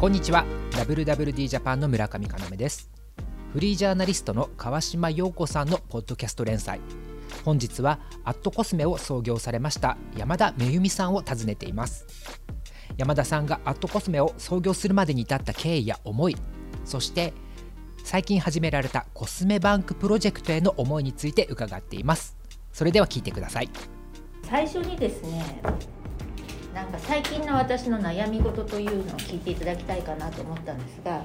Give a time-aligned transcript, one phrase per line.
[0.00, 0.46] こんにちは。
[0.70, 2.90] WWD ジャパンの村上要です。
[3.52, 6.80] フリージャーナリストの川島陽子さんのポッドキャスト連載。
[7.44, 12.06] 本日はアットコスメを創業されました山田めゆみさんを訪ねています。
[12.96, 16.36] 山田さんがアットコスメを創業するまでに至った経緯や思い
[16.86, 17.34] そして
[18.02, 22.38] 最近始められたコスメバンクプロジェクトへの思いについて伺っています。
[22.72, 23.68] それでは聞いてください。
[24.44, 25.60] 最初にですね
[26.74, 31.22] なんか最近の私の悩み事というのを聞いていただきたいかなと思ったんですが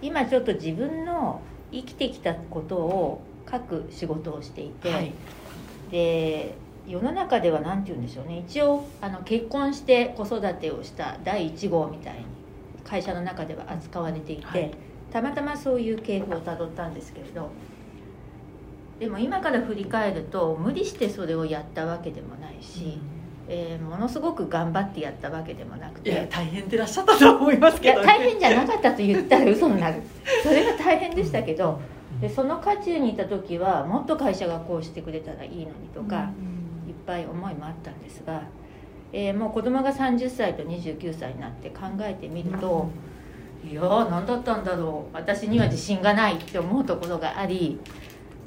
[0.00, 5.12] 今ちょっと自分の生きてきたことを書く仕事をしていて、はい、
[5.90, 6.54] で
[6.86, 8.44] 世の中では何て言うんでしょうね。
[8.48, 12.20] 一応あの結婚して子育てをした第1号みたいに
[12.84, 14.70] 会社の中では扱われていて、はい、
[15.12, 17.50] たまたまそういう系譜をたどったんですけれど
[18.98, 22.98] でも今から振り返ると無理してそれをやったわけでもないし。
[23.12, 23.17] うん
[23.48, 26.28] えー、ものすごく頑張ってやったわけでもなくて。
[26.30, 30.02] 大変でらっしゃったと思いますけど、ね、大変じゃなかったと言ったら嘘になる。
[30.42, 31.80] それが大変でしたけど
[32.20, 36.30] でその渦中にいた時はもっと会社がこうしてくれたらいいのにとか、
[36.86, 38.42] いっぱい思いもあったんですが、
[39.12, 42.90] えー、もう子供が30歳と29歳になって考えてみると、
[43.64, 45.16] いやー何だったんだろう。
[45.16, 47.78] 私には自信がないって思うところがあり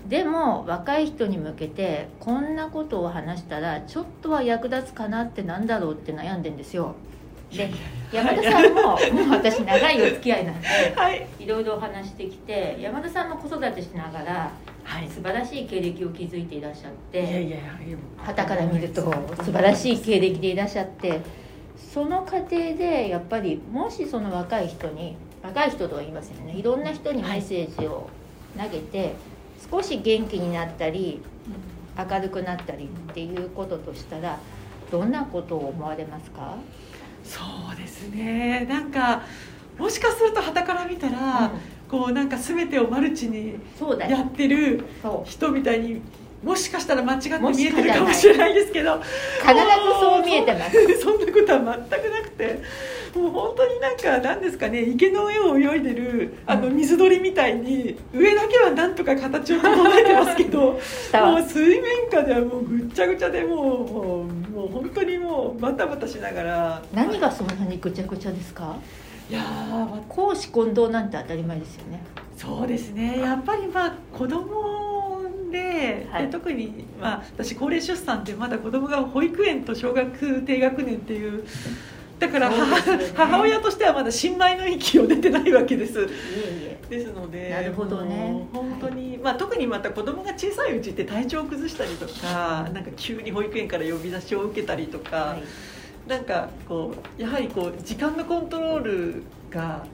[0.07, 6.95] でも若い人に向けてこんなことを話したらちょっとは役立つかなってなんだろうって悩んでんですよ。
[7.51, 7.69] で
[8.13, 8.97] 山田さんも もう
[9.31, 14.51] 私長いお付き合いなんで、はい、いろいろ話してきて山田さんも子育てしながら、
[14.83, 17.21] はい、素晴らしい経歴を築いていらっしゃって
[18.17, 19.01] はたから見ると
[19.43, 21.19] 素晴らしい経歴でいらっしゃって
[21.77, 26.53] その過程でやっぱりもしその若い人に若い人とは言いませんね。
[26.53, 28.07] いろんな人にメッセージを
[28.57, 29.15] 投げて、
[29.69, 31.21] 少し元気になったり
[31.97, 34.39] 明るくなったりっていうこととしたら
[34.91, 36.55] どんなことを思われますか？
[37.23, 37.39] そ
[37.73, 38.65] うですね。
[38.69, 39.21] なんか
[39.77, 41.49] もしかするとはたから見たら、うん、
[41.89, 43.55] こうなんか全てをマルチに
[44.09, 44.83] やってる
[45.25, 46.01] 人みたいに
[46.43, 48.99] もしかしたら間違って見えてるかもしれないですけど。
[48.99, 49.53] 必ず
[49.99, 50.77] そう見えてます。
[51.01, 51.59] そんなことは
[51.89, 52.59] 全くなくて。
[53.15, 54.81] もう本当になんか何ですかね。
[54.83, 60.77] 池の上を泳いでるあの水鳥みたいに上だけはなんとか形を整えてますけど も
[61.37, 63.57] う水面下ではもうぐっちゃぐちゃでもう
[63.93, 66.81] もうもう本当にもうバタバタしながら。
[66.93, 68.77] 何がそんなにぐちゃぐちゃですか？
[69.29, 69.41] いや
[70.07, 72.01] 公私混同なんて当たり前ですよね。
[72.37, 73.19] そうですね。
[73.21, 74.80] やっぱりまあ子供
[75.51, 81.43] ではい、で特に、まあ、私高齢出産でまだ子供が保育園と小学低学年っていう
[82.21, 86.01] だから母ね、母親としてはまだ新米の域を出てないわけです。
[86.01, 86.71] いえいえ。
[86.87, 88.47] ですのでなるほどね。
[88.53, 99.87] 本当に、はい、まあ、特にまた子供が小さいうちって体調を崩したりとかなんか急に保育園から呼び出しを受けたりとか、はい、なんかこうやはりこう時間のコントロールが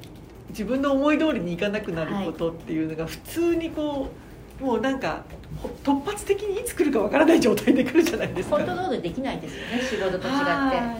[0.50, 4.27] 自分の思い通りにいかなくなることっていうのが普通にこう。
[4.60, 5.24] もうなんか
[5.84, 8.58] 突発的にいつ来るかわからない状態で来るじゃないですか。
[8.58, 10.46] コントロールできないですよね仕事と違って。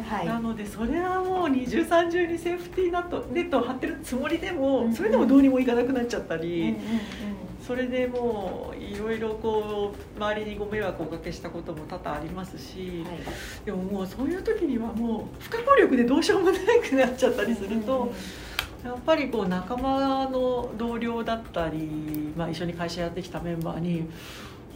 [0.08, 6.78] はい、なのでそれはもう二重三重にセーフティーナットネットを張ってるつもりでも、それでもどうにもいかなくなっちゃったり、うんうんうん、
[7.66, 18.12] それでもういろいろこう周りにご迷惑をおかけしたことも多々ありますし、はい、でももうそういう時にはもう不可抗力でどうしようもなくなっちゃったりすると。
[18.88, 24.10] やっぱりこう仲間の同僚だったり、まあ、一緒に会社やってきたメンバーに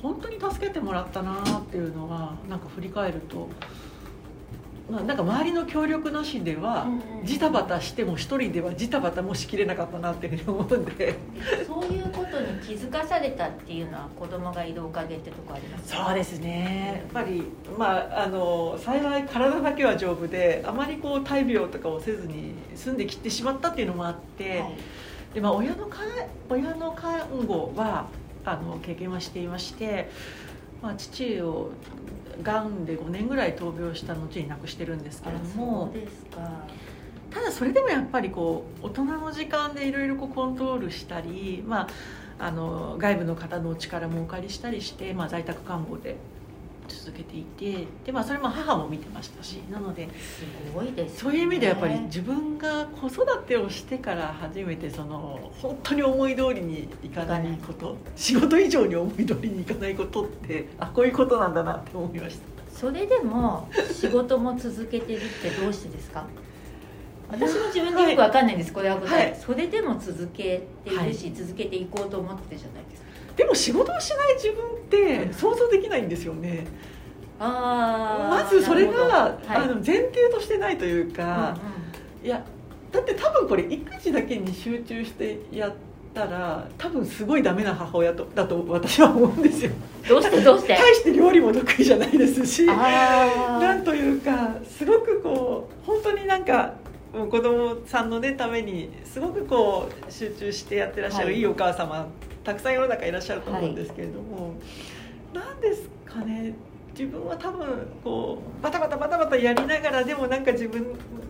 [0.02, 3.48] 本当に助けてもらったなっていうのがなんか振り返ると。
[4.90, 6.88] まあ、なんか周りの協力なしでは
[7.24, 11.16] ジタバタしても一人ではジタバタもしきれなかったなっていうふうに思うんで
[11.66, 17.04] そういうことに気づかされたっていうのは子供がいるおかげってとこありますそうですね。
[17.04, 17.44] やっぱり、
[17.78, 24.76] まあ、あの幸い体だけは丈夫であまりこう大病とかをせずに済んできてしまったっていうのもあって、はい、
[25.36, 26.00] でまあ、親のか
[26.50, 28.08] 親の看護は
[28.44, 30.10] あの経験はしていまして、
[30.82, 31.72] まあ、父を
[32.44, 35.94] がんで5年ぐらい闘病した後に亡くしてるんですけれども。
[37.32, 41.88] ただそれでもやっぱりこう大人の時間でいろいろコントロールしたり、ま
[42.40, 46.18] あ、あの外部の方の力もお借りしたりして、まあ、在宅看護で
[47.00, 50.44] 続けていてで、まあ、それも母も見てましたしなのです
[50.74, 62.52] ごいです、ね、そういう意味でやっぱり自分が子育てをしてから初めてその本当に思い通りにいかないこと仕事以上に思い通りにいかないことってあこういうことなんだなって思いました。
[62.72, 66.26] それでも仕事も続けてるってどうしてですか？
[67.30, 73.08] 私も自分でよく分かんないんです、これは答え、はい、それでも続けているし、はい、続けていこうと思ってるじゃないですか。
[73.38, 74.62] でも仕事をしない自分
[74.92, 76.68] って想像できないんですよね、
[77.40, 82.44] あまずそれが、はい、あの前提としてないというか、うんうん、いや
[82.92, 85.74] だって多分これ育児だけに集中してやっ
[86.14, 89.72] たら多分すごいダメな母親とだと私は思うんですよ。
[90.10, 90.76] どうしてどうして？
[90.76, 96.74] 大して料理も得意じゃないですしあなんというかすごくこう本当になんか
[97.14, 101.38] もう子供さんのねためにすごくこう集中してやってらっしゃるはい。
[101.38, 102.08] いいお母様、
[102.44, 104.56] たくさん世の中いらっしゃると思うんですけれども、
[105.34, 106.54] なんですかね？
[106.98, 107.68] 自分は多分
[108.04, 110.86] こうバタバタバタバタやりながらでもなんか自分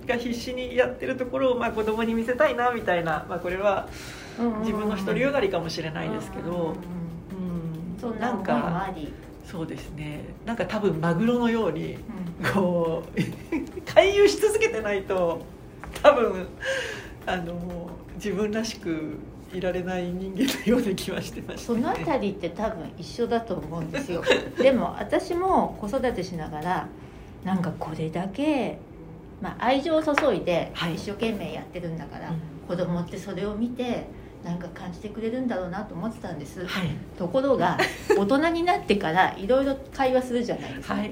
[0.07, 3.87] が必死にやってるところをまあ子供に見せたいなみたいな、まあ、これは
[4.61, 8.89] 自分の独りよがりかもしれないですけど、うんなんか
[9.45, 10.21] そうですね。
[10.43, 12.51] なんか多分マグロのようにうん。
[12.51, 13.21] こう
[13.93, 15.45] 回遊し続けてないと
[16.01, 16.47] 多分
[17.27, 19.17] あの自分らしく
[19.53, 24.23] いられない人間のような気はしてました、そのあたりって多分一緒だと思うんですよ。
[24.57, 26.87] でも私も子育てしながら
[27.43, 28.77] なんかこれだけ、
[29.41, 30.95] まあ、愛情を注いではい。
[30.95, 32.37] 一生懸命やってるんだから、うん。
[32.67, 34.05] 子供ってそれを見て
[34.43, 36.65] なんか感じてくれるんだろうなと思ってたんです。
[36.65, 36.89] はい。
[37.17, 37.77] ところが
[38.17, 41.09] 大人になってからいろいろ会話するじゃないですか、はい。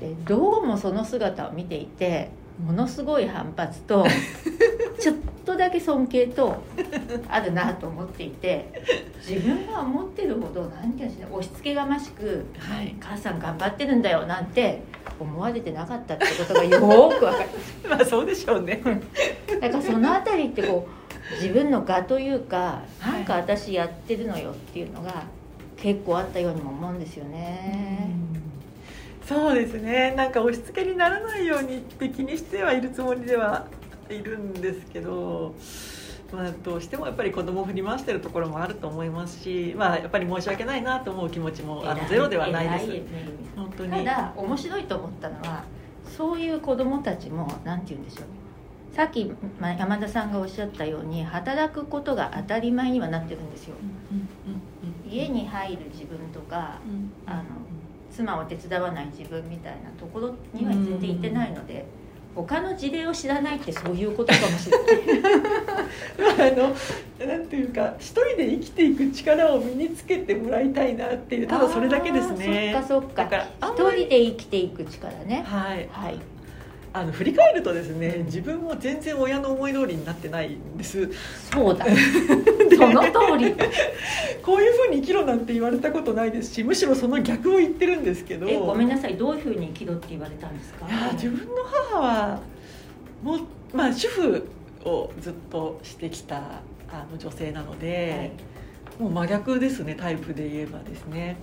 [0.00, 2.30] でどうもその姿を見ていて
[2.64, 4.06] ものすごい反発と
[5.00, 6.62] ちょっとだけ尊敬と
[7.28, 8.72] あるなと思っていて
[9.26, 14.82] 自分が思ってるほど何て言うんでしょうね押し付けがましくはい「母さん頑張ってるんだよ」なんて
[15.18, 17.48] 思われてなかったってことがよーくわかり
[17.88, 18.80] ま まあそうでしょうね。
[19.48, 23.12] すだからそのあたりってこう自分の我というかはい。
[23.12, 25.24] なんか私やってるのよっていうのが
[25.76, 28.10] 結構あったようにも思うんですよね。
[29.26, 30.14] そうですね。
[30.16, 33.66] なんか押し付けにならないようにって気にしてはいるつもりでは
[34.10, 35.54] いるんですけど、
[36.32, 42.84] まあ、どうしてもやっぱり子供を振り回してるところもあると思いますし、まあ、やっぱり申し訳ないなと思う気持ちもあの偉ゼロではないです。
[42.84, 43.04] 偉ね
[43.56, 43.90] 本当に。
[43.92, 45.64] ただ面白いと思ったのは
[46.16, 48.24] そういう子どもたちも何て言うんでしょう。
[48.94, 53.76] さっきまあ山田さんがおっしゃったように働くことが当たり前にはなってるんですよ。
[55.08, 56.78] 家に入る自分とか
[57.26, 57.42] あの
[58.14, 61.84] 妻を手伝わない自分みたいなところには全然行ってないので
[62.34, 66.52] 他の事例を知らないってそういうことかもしれない。
[66.54, 72.74] あのなんていうか一人で生きていく力を身につけてもらいたいなっていうただそれだけですね。
[72.88, 73.46] そっかそっか。
[73.60, 75.44] 一人で生きていく力ね。
[75.46, 75.88] はい。
[75.92, 76.31] はい
[76.94, 81.08] あの振り返るとですね自分も全然親の思い通りになってないんです。
[81.50, 81.86] そうだ。
[82.76, 83.54] その通り。
[84.42, 88.46] こういうふうに生きろなんて言われたことないですしむしろその逆を言ってるんですけど。
[88.48, 89.16] えごめんなさい。
[89.16, 90.86] どういうふうに生きろって言われたんですか？
[90.86, 92.40] いや自分の母は
[93.22, 93.40] もう、
[93.74, 94.46] まあ、主婦
[94.84, 96.36] をずっとしてきた
[96.90, 98.32] あの女性なので、
[98.98, 101.36] もう真逆ですねタイプで言えばですね。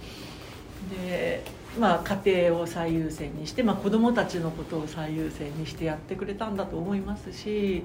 [1.07, 1.42] で、
[1.77, 7.83] まあ、家庭を最優先にして、まあ、子供たちのことを最優先にしてやってくれたんだと思いますし、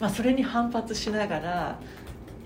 [0.00, 1.78] まあ、それに反発しながら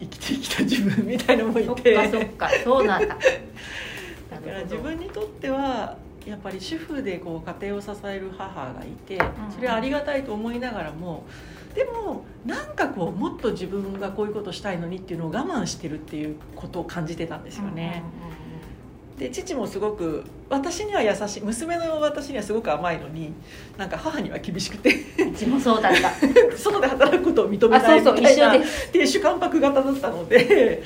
[0.00, 3.16] 生きてきた自分みたいなのもいそってかそっかそうなんだ。
[4.30, 5.96] だから自分にとっては
[6.26, 9.18] やっぱり主婦でこう家庭を支える母がいて
[9.54, 11.24] それはありがたいと思いながらも
[11.74, 18.02] でもなんかこうもっと自分がこういうことしたいのにっていうのを我慢してるっていうことを感じてたんですよね。
[19.18, 23.32] で父もすごく私には優しい娘の私にはすごく甘いのに
[23.76, 24.94] なんか母には厳しくて。
[25.18, 26.10] うんうんうちもそうだった。
[26.56, 30.82] 外で働くことを認めあないみたいな亭主関白型だったので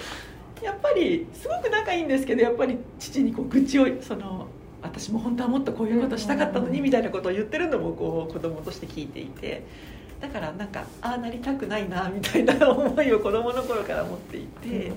[0.62, 4.46] やっぱりすごく仲いいんですけどやっぱり父にこう愚痴をその
[4.82, 9.62] 私も本当はもっとこういうことしたかったのにみたいなことを言ってるのもこう子供として聞いていて。
[10.20, 14.92] だからなんかああなりたくないなみたいな思いを子供の頃から持っていて。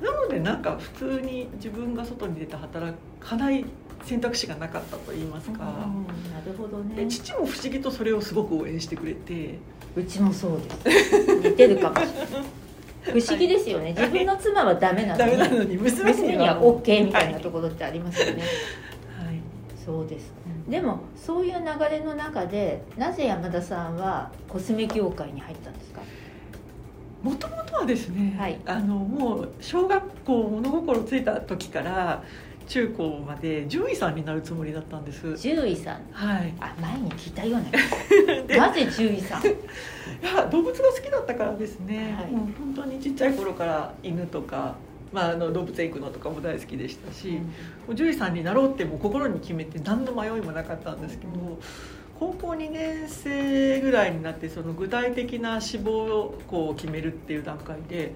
[0.00, 3.64] なのでなんか普通に自分が外に出て働かない
[4.04, 9.58] 選択肢がなかったと言いますか、うんなるほどでね父も不思議とそれをすごく応援してくれて。
[9.96, 11.18] うちもそうです。
[11.38, 13.20] 似てるかもしれない。
[13.20, 13.94] 不思議ですよね。
[13.98, 15.38] 自分の妻はダメなのに。
[15.38, 18.42] なのに娘娘には OK みたいなところってありますよね、
[19.18, 19.40] はい。
[19.82, 20.30] そうです。
[20.68, 25.95] でもそういう流れの中でなぜ山田さんはコスメ業界に入ったんですか？
[27.22, 28.58] もともとはですね、はい。
[28.66, 32.22] あのもう小学校物心ついた時から
[32.68, 35.34] 中高まで獣医さんになるつもりだったんです。
[35.40, 36.00] 獣医さん？
[36.12, 36.52] はい。
[36.60, 37.70] あ前に聞いたような
[38.68, 39.42] なぜ獣医さん？
[39.42, 39.46] い
[40.22, 42.30] や動物が好きだったからですね、はい。
[42.30, 44.74] もう本当にちっちゃい頃から犬とか、
[45.12, 47.40] まあ、あの動物園行くのとかも大好きでしたし、も
[47.88, 51.32] う獣医さんになろうってもう心に決めて何の迷いもなかったんですけど、
[52.18, 58.14] 高校2年生ぐらいになってその具体的な志望をこう決めるっていう段階で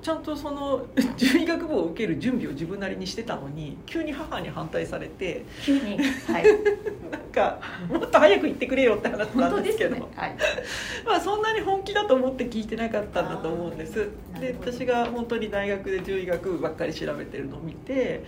[0.00, 0.86] ちゃんとその
[1.16, 6.44] 獣医学部を受ける準備を自分なりにしてたのに急に母に反対されて急にはい。
[7.10, 9.96] なんかもっと早く行ってくれよって話なんですけど。
[9.96, 10.02] ね。
[10.14, 10.36] はい。
[11.04, 14.08] まあそんなに本気だと思って聞いてなかったんだと思うんです。
[14.40, 18.24] で私が本当に大学で獣医学部ばっかり調べてるのを見て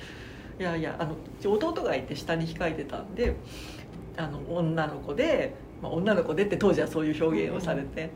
[0.59, 3.35] いやいやあの弟がいて下に控えてたんで
[4.21, 8.11] あの女の子で、まあ、女の子でって当時はそういう表現をされて、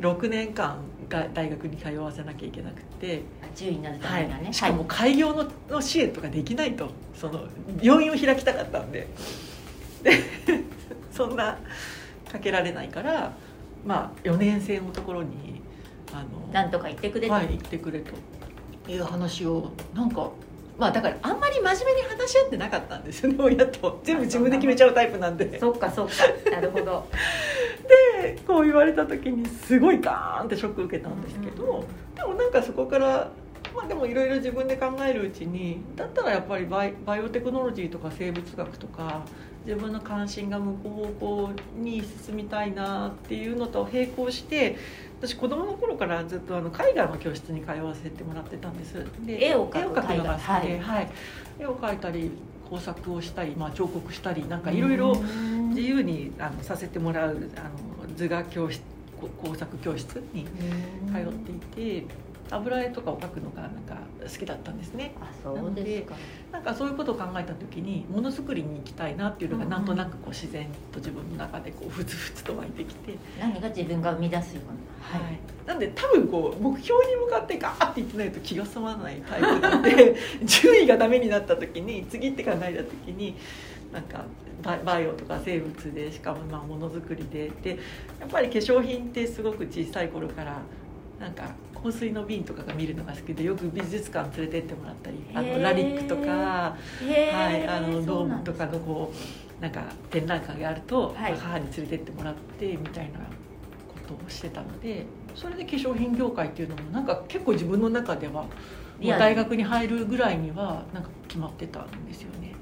[0.00, 3.22] 6年間が大学に通わせなきゃいけなくて、
[3.54, 6.90] 獣医になるたはめにはね、い、しかも開業のの支援とかできないと。
[7.14, 7.46] その
[7.82, 9.06] 病院を開きたかったんで。
[10.02, 10.12] で
[11.12, 11.58] そんな
[12.30, 13.32] かけられないから、
[13.84, 15.60] まあ、4年生のところに
[16.12, 18.12] あのなんとか言ってくれと、はい、行ってくれと
[18.90, 20.30] いう話をなんか
[20.80, 24.00] まあだからあんまり真面目に話し合ってなかったんですよね 親と。
[24.02, 25.58] 全部自分で決めちゃうタイプなんで。
[25.58, 27.06] そっかそっかなるほど。
[28.22, 31.84] でこう言われた時にすごいガーンってショック受けたんですけど、
[32.16, 33.30] でもなんかそこから
[33.74, 39.22] まあでもいろいろ自分で考えるうちにだったらやっぱりバイバイオテクノロジーとか生物学とか
[39.66, 44.76] 自分の関心が向く方向に進みたいなっていうのと並行して
[45.18, 49.06] 私子供の頃からずっとあの絵画の教室に通わせてもらってたんです。
[49.26, 51.10] で絵を描くのが好きで、絵画はい。
[51.58, 52.30] 絵を描いたり
[52.70, 55.16] 工作をしたり、まあ、彫刻したりなんかいろいろ
[55.70, 57.60] 自由にあのさせてもらうあ
[58.08, 58.80] の図画教室
[59.20, 62.06] こ工作教室に通っていて
[62.50, 65.12] 油絵とかを描くのがなんか好きだったんですね。
[65.20, 66.16] あそうですか。
[66.52, 74.80] なんかそういうことを考えた時にものづくりに行きたいなっていうのがなんとなくこう自然と自分の中でこうふつふつと湧いてきて、何が自分が生み出すような。
[75.00, 80.14] はい、なんで多分こう目標に向かってガーって言ってないと気が済まないタイプなんで
[80.44, 83.34] 順位がダメになった時に次って考えた時に
[83.92, 84.24] なんか
[84.62, 87.78] バイバイオとか生物でしかもまあものづくりでで
[88.20, 90.60] やっぱり化粧品ってすごく小さい頃から
[91.20, 99.12] なんか香水の瓶とかが見るのが好きでよく美術館連れてってもらったりあのラリックとか、へはい、ーあのドームとかのこ
[99.58, 101.34] うなんか展覧会があると、はい。
[101.36, 103.24] 母に連れてってもらってみたいなこ
[104.08, 108.46] とをしてたのでそれで化粧品業界っていうのもなんか結構自分の中では
[109.00, 112.54] 大学に入るぐらいにはなんか決まってたんですよね。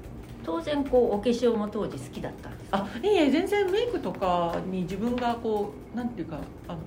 [0.45, 2.87] 当然こうお化粧も当時好きだったんですか？
[2.93, 6.37] あいえ全然メイクとかに自分がこうなんていうか
[6.67, 6.79] あの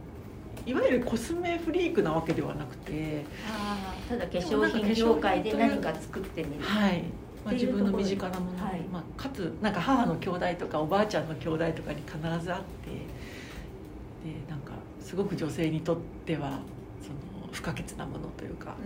[0.67, 6.63] いわゆるコスメフリークなわけではなくて、あーただ化粧品業界で何か作ってみる。
[6.63, 7.03] はい。
[7.45, 8.81] まあ、自分の身近なもの、はい。
[8.93, 12.53] まあ、かつなんか母の兄弟とかおばあちゃんの兄弟とかに必ず会ってで
[14.49, 16.61] なんかすごく女性にとっては
[17.01, 18.77] その不可欠なものというか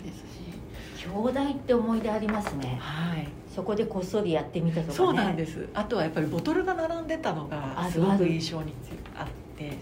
[0.00, 0.58] うんですし、うん
[0.98, 2.76] 兄弟って思い出ありますね。
[2.80, 4.94] はい、そこでこっそりやってみたとかね。
[4.96, 5.68] そうなんです。
[5.72, 8.74] あとはやっぱりボトルが並んでたのがすごく印象に
[9.16, 9.32] あって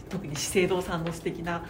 [0.09, 1.65] 特に資生堂さんの素敵な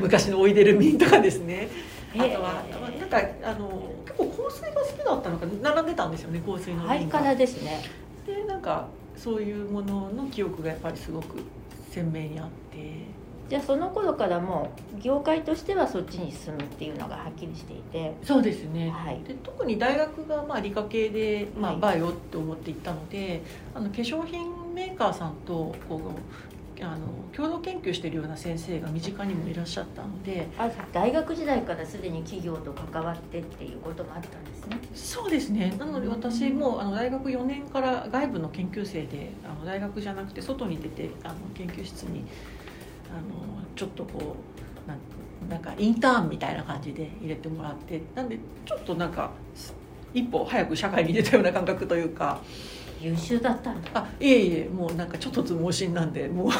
[0.00, 1.68] 昔のオイデルミンとかですね。
[2.14, 7.20] あとはへーなんかあの結構香水が好きだったのか並んでたんですよね香水の瓶が。
[7.20, 7.82] ラですね。
[8.26, 8.86] でなんか
[9.16, 11.38] そういうものの記憶がやっぱりすごく
[11.90, 13.14] 鮮明にあって。
[13.46, 18.14] じゃあその頃からもう業界としてはそっちに進むっていうのがはっきりしていて。
[18.22, 19.20] そうですね、はい。
[19.28, 21.80] で特に大学がまあ理科系で、まあ、はい。
[21.80, 23.42] バイオって思っていったので、
[23.74, 26.00] あの化粧品メーカーさんとこう
[26.84, 34.78] あの共同研究しているような先生が身近にもいらっしゃったのであ大学時代からすでに企業と関わってっていうこともあったんですね。
[34.94, 35.74] そうですね。
[35.78, 42.24] なので私もあの大学4年から外部の研究生であの大学じゃなくて外に出てあの研究室に
[43.10, 44.36] あのちょっとこ
[44.86, 44.98] うなん
[45.48, 49.30] なんかインターンみたいな感じで入れてもらってなんでちょっとなんか
[50.14, 52.40] 一歩早く社会に出たような感覚というか
[53.04, 56.56] 優秀だったんだあいえいえもうなんかちょっとつ盲信なんでもう化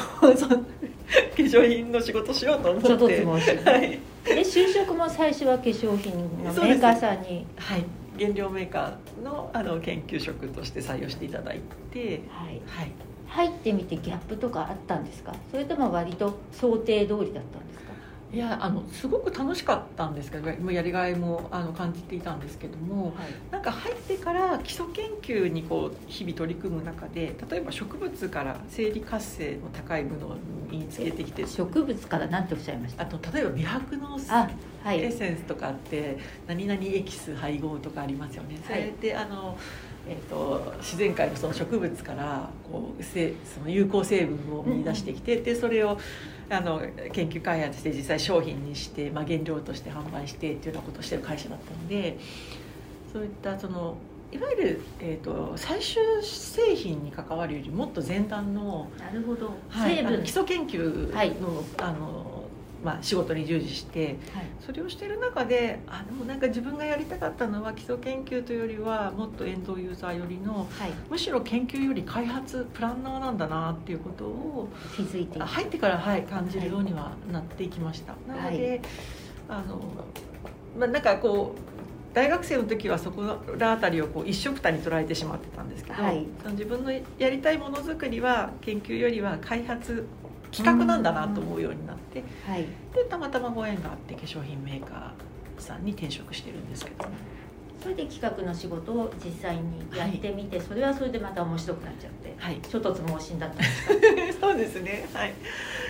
[1.36, 2.88] 粧品の仕事しようと思って。
[2.88, 6.12] ちょっとつもしはい、で就職も最初は化粧品
[6.44, 7.46] のメーカーさんに？
[7.56, 7.84] はい、
[8.18, 11.60] 原料メーカーのあの研究職として採用していただい
[11.90, 12.22] て。
[12.28, 12.60] はい。
[12.66, 12.92] はい。
[13.26, 15.34] 入ってみてギャップとかあったんですか？
[15.50, 17.92] それとも割と想定通りだったんですか？
[18.32, 23.14] いやあのすごく楽しかったんですけどやりがいもあの感じていたんですけどもはい。
[23.52, 30.36] なんか入ってから基礎研究にこう日々取り組む中で例えば植物から生理活性の高いものを
[30.68, 33.04] 身につけてきて植物から何ておっしゃいました？
[33.04, 38.58] あと例えば美白のエッセンスとかって何々エキス配合とかありますよね。
[38.66, 39.56] それってあの
[40.06, 45.98] えー、と自然界のその植物からこうせその有効成分を見出してきて、でそれを
[46.50, 46.82] あの
[47.12, 52.18] 研究開発して実際商品にして、まあ、原料として販売してっていうようなことをしてる会社だったので
[53.12, 53.96] そういったその
[54.32, 60.22] いわゆる、えー、と最終製品に関わるよりもっと前段のなるほど、はい、成分。
[60.24, 61.32] 基礎研究の,、はい。
[61.78, 62.43] あの
[62.84, 64.44] まあ、仕事に従事してはい。
[64.60, 70.92] それをしてる中であでもなんか自分がやりたかったのは基礎研究というよりはもっとエンドユーザー寄りのはい。
[71.10, 78.80] むしろ研究より開発プランナーなんだなっていうことを気づいて入ってから、はい、感じるようにはなっていきました、なので、
[79.48, 79.80] あの
[80.78, 83.22] まあなんかこう大学生の時はそこ
[83.58, 86.26] ら辺りをこう一緒くたに捉えてしまってたんですけど、はい。
[86.52, 87.00] 自分のや
[87.30, 90.06] りたいものづくりは研究よりは開発
[90.56, 92.62] 企画なんだなと思うようになってはい。
[92.94, 97.06] でたまたまご縁があって化粧品メーカーさんに転職してるんですけど。
[97.82, 99.62] それで企画の仕事を実際に
[99.94, 102.58] やってみて、それはそれでまた面白くなっちゃってはい。
[102.62, 103.64] ちょっとつ盲信だったんで
[104.32, 104.46] すか？
[104.48, 105.06] そうですね。
[105.12, 105.34] はい。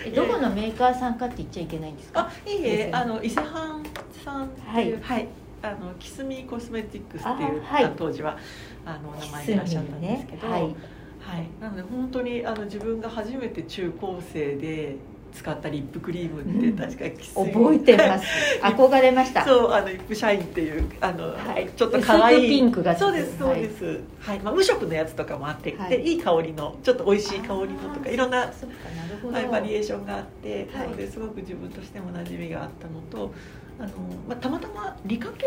[0.05, 2.29] えどこのメーカーさんかって言っちゃいけないんですか？
[2.29, 3.81] あいいえあの伊勢藩
[4.25, 5.27] さんっていうはい、
[5.61, 8.37] あのキスミコスメティックスっていう当時は
[8.85, 10.75] あの名前でいらっしゃったんですけど、はい
[11.25, 14.95] はい、なので本当にあの自分が初めて中高生で
[15.33, 16.77] 使ったリップクリームって、うん。
[16.77, 18.25] 確かキスミ覚えてます。
[18.63, 19.43] 憧れました。
[19.43, 21.69] そうあのリップシャインっていうあの、はい。
[21.75, 22.47] ちょっと可愛い。
[22.47, 24.39] ピンクがそうですそうです、はい。
[24.39, 25.89] まあ、無色のやつとかもあって、はい。
[25.89, 30.85] でいい香りのちょっと美味しい香りのとかいろんなそっかなるほど、はい、バリエーションがあって、はい。
[30.85, 33.33] なのですごく自分としても馴染みがあったのと
[33.79, 33.89] あの、
[34.29, 35.45] まあ、たまたま理科系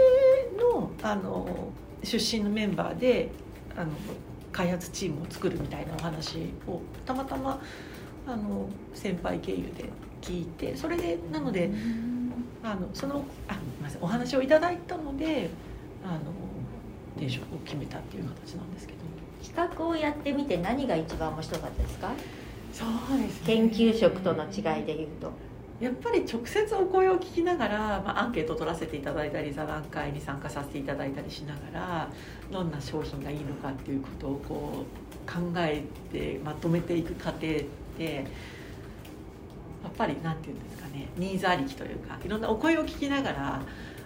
[0.58, 3.30] のあの出身のメンバーで
[3.76, 3.90] あの
[4.58, 7.60] 開発チームを作るみたいなお話をたまたま
[8.26, 9.84] あの先輩経由で
[10.20, 12.18] 聞いてそれでなのでうん。
[12.60, 15.48] あのそのあすみませんお話をいただいたので
[16.04, 16.32] あの
[17.16, 18.98] 転職を決めたっていう形なんですけど。
[19.40, 22.10] 企画をやってみて何が一番面白かったですか？
[22.72, 23.46] そうですね。
[23.46, 25.30] 研究職との違いで言うと
[25.80, 32.08] やっぱり直接お声を聞きながら、まあ、アンケートを取らせていただいたり座談会に参加させていただいたりしながら
[32.50, 37.40] どんな商品がいいのかっていうことをこう考えてまとめていく過程っ
[37.96, 38.22] てや
[39.88, 43.62] っぱり何て言うんですかねニーズありきというかいろんなお声を聞きながら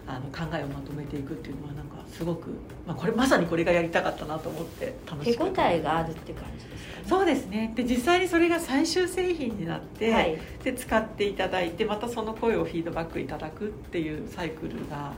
[0.07, 2.51] あの考えをまとめていくっていうのはなんかすごく、
[2.87, 7.01] まあ、これまさにこれがやりたかったなと思って楽し手く応えがあるって感じですか？
[7.03, 7.73] ねそうですね。
[7.75, 10.39] で実際にそれが最終製品になって、はい。
[10.63, 15.13] で使っていただいてまたその声をフィードバックいただくっていうサイクルが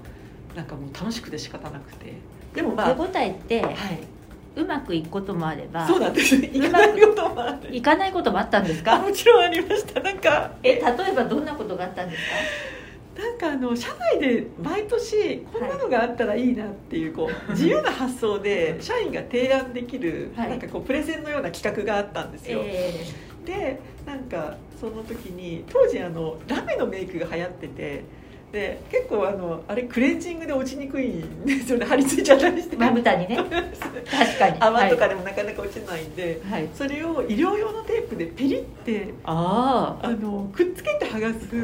[0.54, 2.14] なんかもう楽しくて仕方なくて。
[2.54, 3.70] でもまあ、手応えっては
[4.54, 6.36] うまくいくこともあればい、そうなんです。
[6.36, 7.76] いかないこともある。
[7.76, 10.00] いかないこともあったんですあかもちろんありました。
[10.00, 10.82] なんかえ例え
[11.12, 12.22] ばどんなことがあったんです
[13.16, 20.50] なんかあの社内で毎年こんなのがあったらいいなっていうこう自由な発想で 社員が提案できるはい。
[20.50, 23.04] なんかこうプレゼンのような企画があったんですかよ、え。
[23.44, 28.04] でなんかその時に当時あのラメのメイクが流行ってて
[28.54, 31.84] で結構あのあれクレンジングで落ちにくいんですよね。
[31.86, 32.76] 張り付いちゃったりして。
[32.76, 33.36] ー、まぶたにね。
[33.36, 34.56] 確かに。
[34.60, 41.56] 泡とかでもなかなか落ちないんで、はい、はい、それを医療用のテープでペリってあああのくっつけて剥がす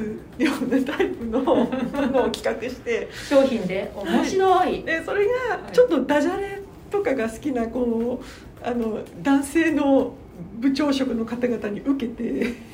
[0.42, 3.08] ようなタイプのものを企画して。
[3.28, 3.92] 商品で。
[3.94, 5.32] 面白い、でそれが
[5.72, 10.12] ちょっとダジャレとかが好きなこうあの男性の
[10.58, 12.22] 部長職の方々に受けて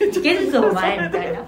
[0.06, 1.44] いけるぞお前みたいな。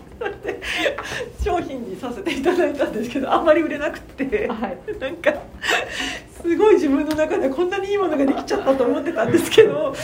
[1.42, 4.78] 商品にさせていただいたんですけどあんまり売れなくてはい。
[5.00, 5.32] なんか
[6.42, 9.94] すごい自分の中でこんなにいいものができちゃったと思ってたんですけど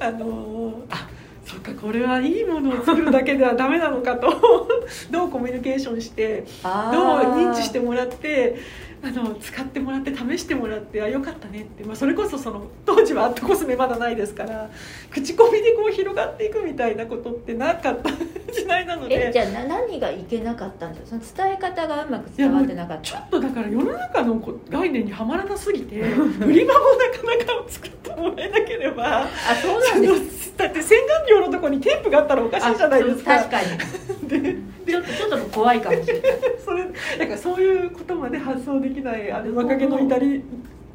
[0.00, 1.08] あのあ。
[1.44, 4.68] そっかこれはいいものを作るだけではダメなのかと
[5.10, 8.56] どうコミュニケーションしてあどうー認知してもらって
[9.02, 14.68] あの使ってもらって試してもらってあよかったねって、まあ、それこそその当時はアットコスメまだないですから
[15.10, 18.10] 口コミでこう広がっていくみたいなことってなかった
[18.52, 19.28] 時代なので。
[19.28, 26.00] えじゃあな何がいけなかったんですかその伝え方がうまく伝わってなかっちょたっとだから世の中の概念にはまらなすぎて
[26.44, 29.28] 売り場もなかなか作ってもらえなければあ
[29.62, 30.54] そうなんです。
[30.56, 33.34] だって洗顔料のところにテープがあったらおかしいじゃないですか。
[33.34, 34.28] あ確かに。
[34.28, 34.56] で
[34.88, 36.32] ちょっとちょっと怖いかもしれない。
[36.64, 36.84] それ
[37.18, 40.42] なんかそういうことまで発想できないあの若気の至り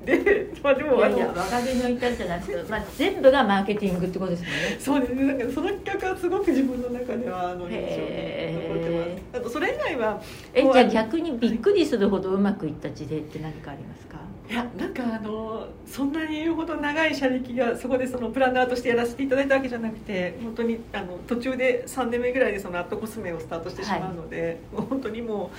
[0.06, 5.24] でまあでもあのいやいや若気の至りじゃないですけど、まあ、全部がマーケティングってことですもんね そうですね。
[5.26, 9.38] なんかその企画はすごく自分の中ではあの印象に残ってます。
[9.38, 10.22] あとそれ以外は
[10.54, 14.18] えじゃあ逆にびっくりするほどうまくいった事例って何かありますか？
[14.50, 25.50] いやなんかあのそんなに言うほど長い車歴がそこでそのプランナーとしてやらせていただいたわけじゃなくて本当にあの途中で3年目ぐらいでそのアットコスメをスタートしてしまうので、もう本当にも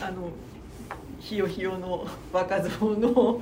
[0.00, 0.30] うあの
[1.20, 3.40] ひよひよの若造の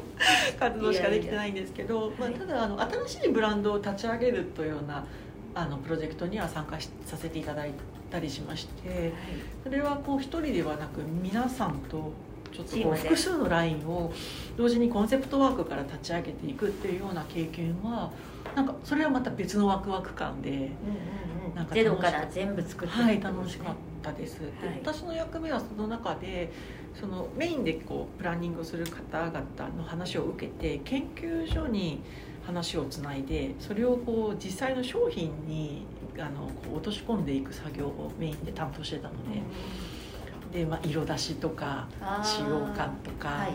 [0.59, 5.07] 活動しかできてないんですけどまあ、ただあの新しいブランドを立ち上げるというような
[5.55, 7.73] あのプロジェクトには参加しさせていただい
[8.11, 9.13] たりしまして
[9.63, 12.13] それはこう一人ではなく皆さんと
[12.53, 14.13] ちょっとこう複数のラインを
[14.57, 18.11] 同時にコンセプトワークから立ち上げていくっていうような経験は
[18.57, 20.71] なんかそれはまた別のワクワク感で、
[21.55, 24.81] なんかゼロから全部作っていくはい楽しかっったです、ではい。
[24.83, 26.51] 私の役目はその中で
[27.01, 29.41] そのメインでこうプランニングをする方々
[29.77, 32.01] の話を受けて研究所に
[32.45, 35.87] 話をつないでそれをこう実際の商品に
[36.19, 39.15] あのこう落とし込んでいく作業をメインで担当してたの
[40.53, 41.87] で,、でまあ、色出しとか
[42.25, 43.53] 使用感とか、はい。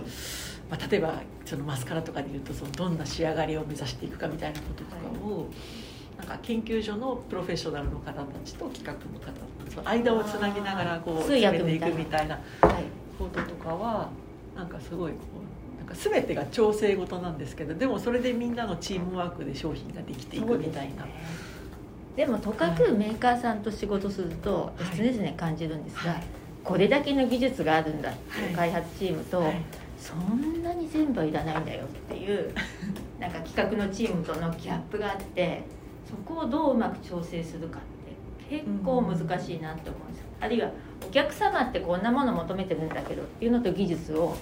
[0.69, 5.49] まあ、例えばそのマスカラとかでいうとそのどんな仕上がりを目指していくかみたいなこととかを、
[6.17, 9.31] なんか研究所のプロフェッショナルの方たちと企画の方
[9.69, 12.83] その間をつなぎながらこう進めていくみたいなはい
[13.17, 14.09] こととかは
[14.55, 15.17] なんかすごいこ
[15.75, 21.05] うなんか全てが調整事なんですけどでもそれでみんなのチームワークで商品ができていくみたいな。
[22.15, 24.97] でもとかくメーカーさんと仕事するとはい。
[24.97, 26.23] 常々感じるんですが、はい。
[26.63, 29.61] これだけの技術があるんだっていう開発チームと、はい。
[30.03, 32.53] そんなに全部はいらないんだよっていう
[33.21, 35.63] なんか企画のチームとのギャップがあって
[36.05, 37.92] そこをどううまく調整するかって
[38.53, 40.69] 結構難しいなって思うんですよ、あるいは
[41.07, 44.37] お客様ってこんなもの求めてるんだけどっていうのと技術を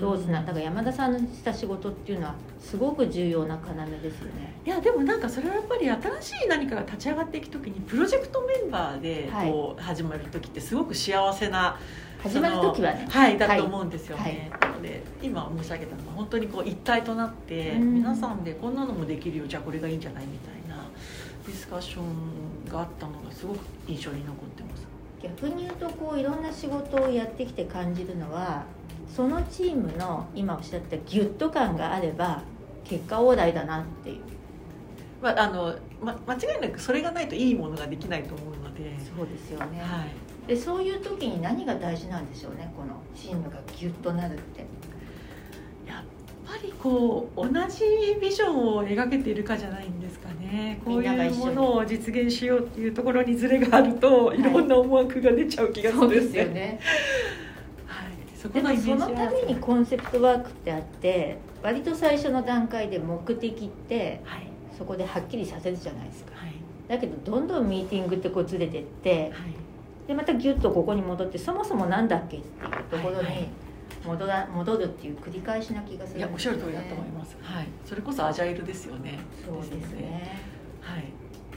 [0.00, 4.54] どうつなだから山田さんのした仕事っていうのはすごく重要な要ですよね。
[4.64, 9.50] いやでもなんかそれはやっぱり新しい何かが立ち上がっていく時にプロジェクトメンバーではい。
[9.50, 11.78] こう始まる時ってすごく幸せな、
[12.22, 13.06] 始まる時はね。
[13.10, 17.94] はいだと思うんですよね、はなので今申し上げたのは本当にこう一体となってうん。
[17.94, 20.59] 皆さんでこんなのもできるよじゃあこれがいいんじゃないみたいな
[21.46, 24.86] ディスカッションがあったのがすごく印象に残ってます。
[25.22, 28.64] 逆に言うとこういろんな仕事をやってきて感じるのは
[29.14, 32.42] そのチームの今おっしゃったギュッと感があれば
[32.84, 34.20] 結果オーライだなっていう。
[35.22, 44.64] まああのま、間違いなくそれがないといいものができないと思うので、そうですよね、はい、でそういう時に何が大事なんでしょうねこのチームがギュッとなるって
[46.50, 47.84] ぱりこう同じ
[48.20, 50.80] ビジョンを描けているかじゃないんですかね。
[50.84, 56.20] こういうものを実現しようっていうところにズレがあると、い、ろんな思惑が出ちゃう気がするんで。
[56.20, 56.44] すね。
[56.46, 56.80] ね。
[57.86, 64.46] はい、そこでものそのためにコンセプトワークってあって割と最初の段階で目的ってはい。
[64.76, 66.32] そこではっきりさせるじゃないですか。
[66.34, 66.54] はい。
[66.88, 69.30] だけどどんどんミーティングってこうずれてってはい。
[70.08, 73.34] でまたギュッとここに戻ってそもそもなんだっけっていうところはいはい。
[73.42, 73.48] に
[74.04, 77.36] 戻ら戻るっていう繰り返しな気がするいやおっしゃる通りだねと思います。
[77.42, 79.18] はい、それこそアジャイルですよね。
[79.44, 80.40] そうですね
[80.80, 81.04] はい。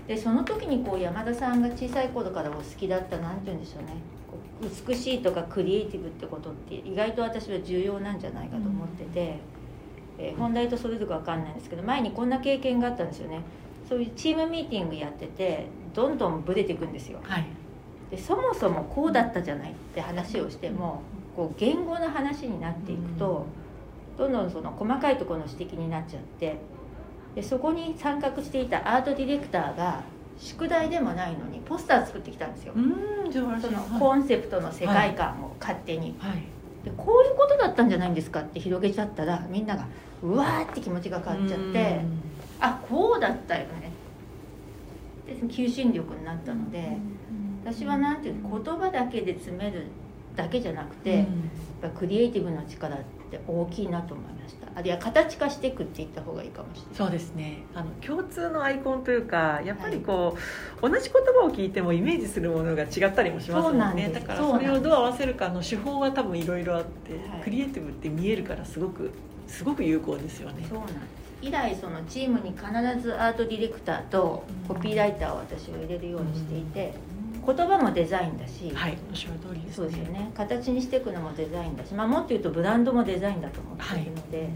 [0.08, 3.93] でその時にこう山田さんが小さい頃からお好きだったなんて言うんでしょうね
[4.29, 9.39] こう美しいとかクリエイティブってことって意外と私は重要なんじゃないかと思ってて、
[10.17, 13.41] えー本題とそれるか分かんないんですけど前にこんな経験があったんですよね
[13.89, 17.45] そういうチームミーティングやっててどんどんブレていくんですよはい。
[18.12, 21.01] でそもそもこうだったじゃないって話をしても
[21.36, 23.46] こう言語の話になっていくと
[24.17, 26.58] どんどんその細かいところの指摘になっちゃって
[27.36, 30.04] でそこに参画していたアートディレクターが
[30.38, 32.74] 宿題でもないのにポスター作ってきたんですよ。
[33.62, 34.00] そのはい。
[34.00, 36.15] コンセプトの世界観を勝手に。
[36.19, 36.43] はい。
[36.84, 39.88] でこういうことだったんじゃないんですかって広げちゃったらみんなが
[40.22, 42.02] うわーって気持ちが変わっちゃって
[42.60, 43.91] あこうだったよね。
[45.26, 46.98] で求心力になったので
[47.63, 49.88] 私はなんていうの言葉だけで詰める
[50.36, 51.17] だけじゃなくて、うん。
[51.19, 51.28] やっ
[51.82, 54.67] ぱクリエイティブの力って大きいなと思いました。
[54.76, 56.96] あるいは形化していくって言った方がいいかもしれない。
[56.96, 57.63] そうですね。
[57.76, 60.38] あの共通のアイコンというかやっぱりこ
[60.82, 64.08] う、同じ言葉を聞いてもイメージするものが違ったりもしますそうなんです。
[64.08, 67.41] もんねだからそれをどう合わせるかの手法は多分いろいろあって、はい。
[67.43, 69.12] クリエイティブって見えるからすごく
[69.48, 70.65] すごく有効ですよね。
[70.69, 70.98] そうなんです。
[71.41, 72.65] 以来そのチームに必
[73.02, 76.93] ずアートディレクターとコピーライターを私は入れるようにしていて、
[77.45, 84.49] 言葉もデザインだし、はいおっしゃる通りですそうですよね形にしていくのもデザインだし、まあ、もっと言うとブランドもデザインだと思っているので、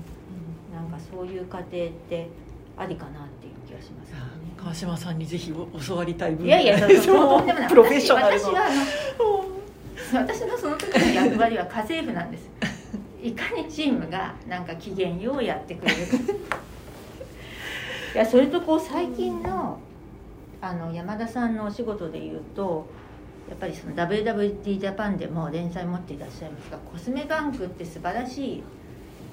[0.74, 2.28] なんかそういう過程って
[2.78, 4.24] ありかなっていう気がしますよね。
[4.58, 7.70] 川島さんにぜひお教わりたい部分いやいや、 そうそうとんでもない。
[7.70, 8.70] プロフェッショナルの私私はあ
[10.20, 12.50] の私のその時の役割は家政婦なんです。
[13.22, 15.98] いかにチームがなんか機嫌ようやってくれる
[16.48, 16.58] か。
[18.16, 19.80] いやそれとこう最近の
[20.62, 22.86] あの山田さんのお仕事でいうと。
[23.50, 28.64] やっぱりその WWD ジャパンでも連載持っていらっしゃいますがコスメバンクって素晴らしい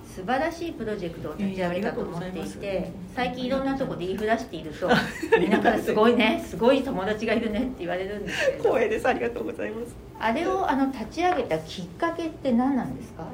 [0.06, 4.88] 素晴らしいプロジェクトを立ち上げたと思っていて最近いろんなとこで言いふらしていると
[5.36, 13.26] みんなからすごいねすごい友達がいるねって言われるんですけれど光栄ですありがとうございますあれをあの立ち上げたきっかけって何なんですか？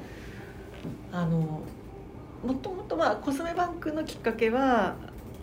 [1.12, 1.60] あの
[2.42, 4.96] もともとまあコスメバンクのきっかけは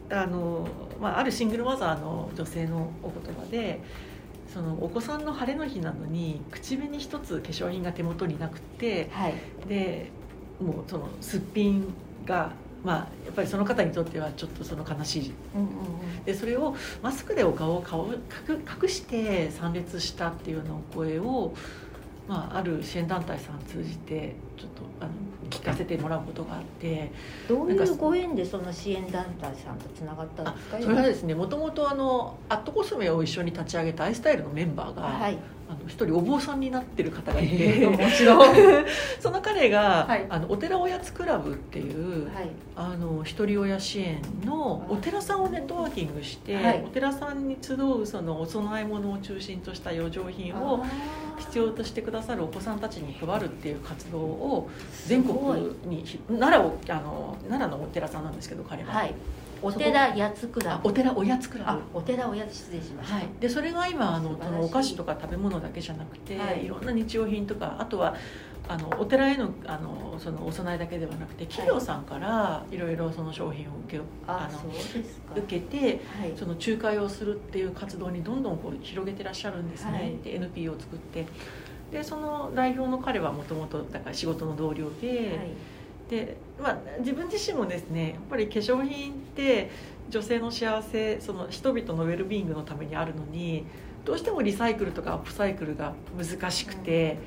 [0.09, 0.67] あの、
[1.01, 3.81] まあ、あるシングルマザーの女性のお言葉で
[4.53, 9.33] そのお子さんの晴れの日なのに口紅一つ化粧品が手元になくてはい。
[9.67, 10.11] で
[10.61, 11.93] もうそのすっぴん
[12.25, 12.51] が
[12.83, 15.33] まあ、やっぱりその方にとってはちょっとその悲しい。
[15.55, 15.71] うんうんう
[16.21, 16.23] ん。
[16.23, 18.19] でそれをマスクでお顔を顔隠
[18.81, 21.53] 隠して参列したっていうようなお声を、
[22.27, 25.11] まあ、ある支援団体さん通じてちょっとあの
[25.49, 27.11] 聞かせてもらうことがあって
[27.47, 30.79] どういうご縁でその支援団体さんとつながったんあですか？
[30.81, 35.37] それはですねもともとあのアットコスメを一緒に立ち上げたアイスタイルのメンバーが、はい
[35.69, 38.85] あの一人お坊さんになってる方がいて、面白い。
[39.19, 40.25] その彼が、はい。
[40.29, 42.49] あのお寺おやつクラブっていう、はい。
[42.75, 46.83] あの一人親支援のお寺さんをネットワーキングして、はい。
[46.85, 50.85] お寺さんに集うそのお供え物を中心とした余剰品を
[51.37, 54.69] 必要としてくださるお子さんたちに配るっていう活動を
[55.05, 55.37] 全国
[55.85, 59.13] にひ奈良をあの奈良のお寺さんなんですけど彼は、はい
[59.67, 66.65] お寺八つクラブあお寺おやつクラあブお寺おやつ失礼しました、はい、でそれが今あのそのお菓子とか食べ物だけじゃなくて、はい。
[66.65, 68.15] い、ろんな日用品とかあとは
[68.69, 76.33] あのお寺へのあのそのお供えだけではなくて企業さんからいろいろその商品を受けあの受けてはい。
[76.35, 80.17] その仲介をするっていう活動にどんどんこう広げてらっしゃるんですね、はい。
[80.23, 81.25] で NPO を作って。
[81.91, 85.51] でその代表の彼はもともとだから仕事の同僚で,、はい
[86.09, 89.69] でまあ、自分自身もですねやっぱり化粧品って
[90.09, 93.65] 女性の幸せその人々のウェルビーイングのためにあるのに
[94.05, 97.17] どうしてもリサイクルとかアップサイクルが難しくて、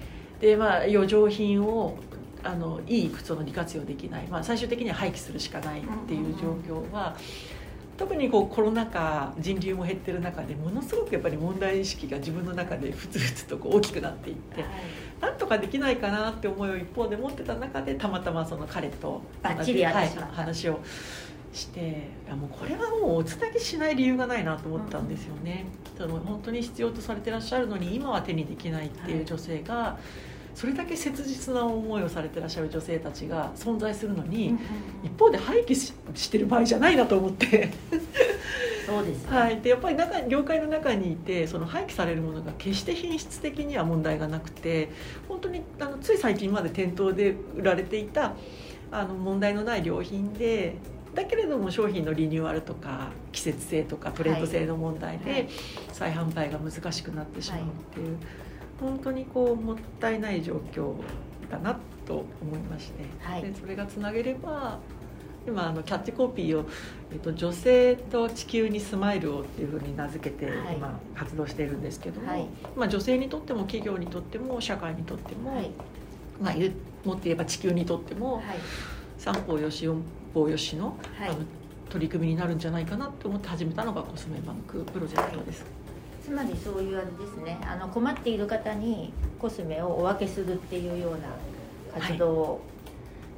[0.40, 1.98] でまあ余剰品を
[2.42, 7.16] あのいい靴の利活用できない、まあ、最終的には廃棄するしかないっていう状況は、
[8.00, 14.64] 特にこうコロナ禍人流も減ってる中でものすごくやっぱり問題意識が自分の中でふつふつとこう大きくなっていって。
[15.20, 19.20] なんとかできないかなって思いを一方で持ってた中でたまたまその彼と
[20.32, 20.80] 話を
[21.52, 21.80] して
[22.26, 25.66] いやもうこれはもうおつなぎしない理由がないなと思ったんですよね、
[25.98, 29.98] その本当に必要とされてらっしゃるのに今は手にできないっていう女性が、
[30.54, 34.58] それだけ切実な思いをされてらっしゃる女性たちが存在するのに、
[35.02, 37.70] 一方で廃棄ししてる場合じゃないなと思って。
[38.86, 44.90] そうですね、はい、でやっぱり中業界の中にいてその廃棄されるものが決して品質的には問題がなくて
[45.28, 48.34] 本当にあのつい最近まで店頭で売られていた
[48.90, 50.74] あの問題のない良品で
[51.14, 55.48] だけれども商品のリニューアルとか季節性とかトレンド性の問題ではい。
[55.92, 58.16] 再販売が難しくなってしまうっていう、
[58.80, 60.94] 本当にこうもったいない状況
[61.50, 63.42] だなと思いまして、はい。
[63.42, 64.78] でそれがつなげれば
[65.46, 66.66] 今あのキャッチコピーを、
[67.12, 70.74] えっと「女性と地球にスマイルを」っていうふうに名付けてはい。
[70.76, 72.46] 今活動しているんですけども、はい。
[72.76, 75.70] まあ、女性にとっても企業にとっても社会にとっても、はい。
[76.40, 76.54] まあ、
[77.06, 78.44] もっと言えば地球にとってもはい。
[79.18, 81.28] 三方よし四方よしの,、はい。
[81.28, 81.38] あの
[81.90, 85.66] 取り組みになるんじゃないかなと思って始めたのがコスメバンクプロジェクトです。
[86.30, 87.58] つまりそういうあれですね。
[87.66, 92.60] あの困っている方にコスメをお分けするっていうような活動を、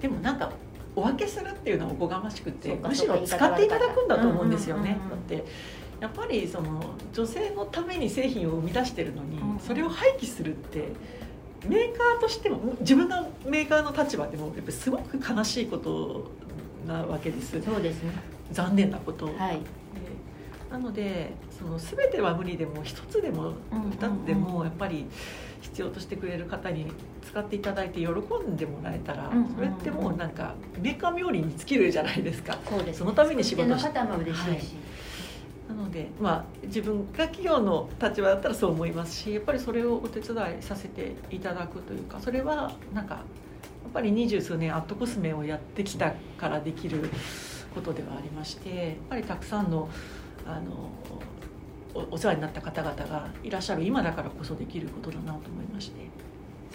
[0.03, 0.53] でもなんか
[0.95, 4.99] お分けするっていうのはおこがましくてむしろ使っていただくんだと思うんですよね。
[5.09, 5.43] だって
[6.01, 6.83] やっぱりその
[7.15, 10.89] 女性のために製品を生み出してるのに、それを廃棄するって
[11.67, 16.31] メーカーとしても自分がメーカーの立場でもやっぱりすごく悲しいこと
[16.87, 17.59] なわけです。
[17.63, 18.13] そうですね。
[18.51, 19.61] 残念なこと、はい。
[19.61, 19.82] で
[20.73, 23.91] なのでその全ては無理でも一つでもうんうんうん。
[23.91, 25.07] 二つでもやっぱり
[25.61, 26.91] 必要としてくれる方に
[27.23, 32.59] 使っていただいて喜んでもらえたら、それってもうなんかメーカー冥利に尽きるじゃないですか。
[32.69, 32.87] そうです。
[32.87, 34.61] ねそのために仕事し作り手の方も嬉しいし、はい。
[35.69, 43.21] なので、まあ、自分が企業の立場だったらそう思いますしやっぱりそれをお手伝いさせていただくというかそれはなんかや
[43.89, 47.09] っぱり二十数年アットコスメをやってきたからできる
[47.75, 49.89] ことではありましてやっぱりたくさんの
[50.47, 50.91] あの
[51.95, 56.13] おお世話になった方々がいらっしゃる今だからこそできることだなと思いまして。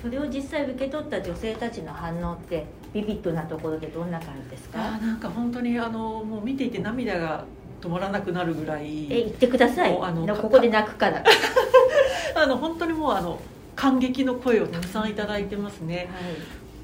[0.02, 7.46] それを実際受け取った女性たちの反応ってビビッドなところでどんな感じですあかーなんか本当にあのもう見ていて涙が
[7.82, 9.98] 止まらなくなるぐらいえ言ってください。
[10.00, 11.24] あのここで泣くから、はい、
[12.36, 13.40] あの本当にもうあの
[13.76, 16.10] 感激の声をたくさんいただいてますね。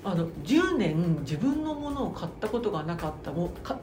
[0.03, 3.77] あの10年自分のものを買ったことがなかったもうか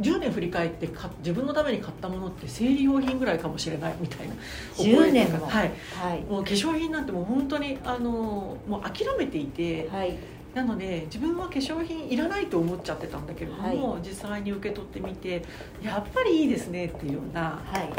[0.00, 4.34] 10年振り返ってか自分のために買ったものって生理用品ぐらいかもしれないみたいな。
[4.78, 5.46] お声とか10年も。
[5.46, 5.72] はい。
[6.00, 6.20] はい。
[6.22, 10.16] もう化粧品なんてもう本当にあのもう諦めていてはい。
[10.54, 15.42] なので自分は化粧品いらないと思っちゃってたんだけれども、は実際に受け取ってみて
[15.82, 17.90] やっぱりいいですねっていうようなはい。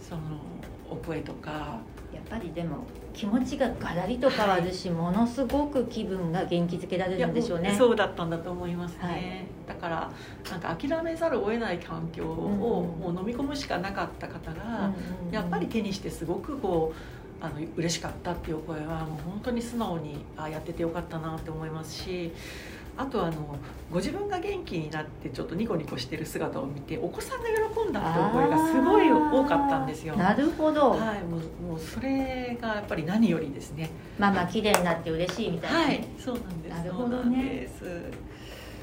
[0.00, 0.20] その
[0.90, 1.80] お声とか。
[2.12, 2.78] やっぱりでも
[3.14, 7.74] 気持ちがガラリと変わるし、ものすごく気分が元気づけられるんでしょうね。
[7.76, 9.44] そうだったんだと思いますね、はい。
[9.66, 10.10] だから
[10.50, 14.92] なんか諦めざるを得ない環境をうんもう飲み込むしかなかった方が、
[15.30, 22.32] やっぱり手にしてすごくこうあの嬉しかったっていうお声はもう本当に素直にあやっててよかったなって思いますし
[22.96, 23.56] あとあの
[23.90, 30.16] ご自分が元気になってちょっとニコニコしてる姿を見てお子さんが喜んだってお声がすごい多かったんですよ。
[30.16, 33.90] なるほど、はい、もうもうそれがやっぱり何よりですね。
[34.18, 36.74] ママ綺麗になって嬉しいみたいな、はい、そうなんです。
[36.74, 37.68] なるほどね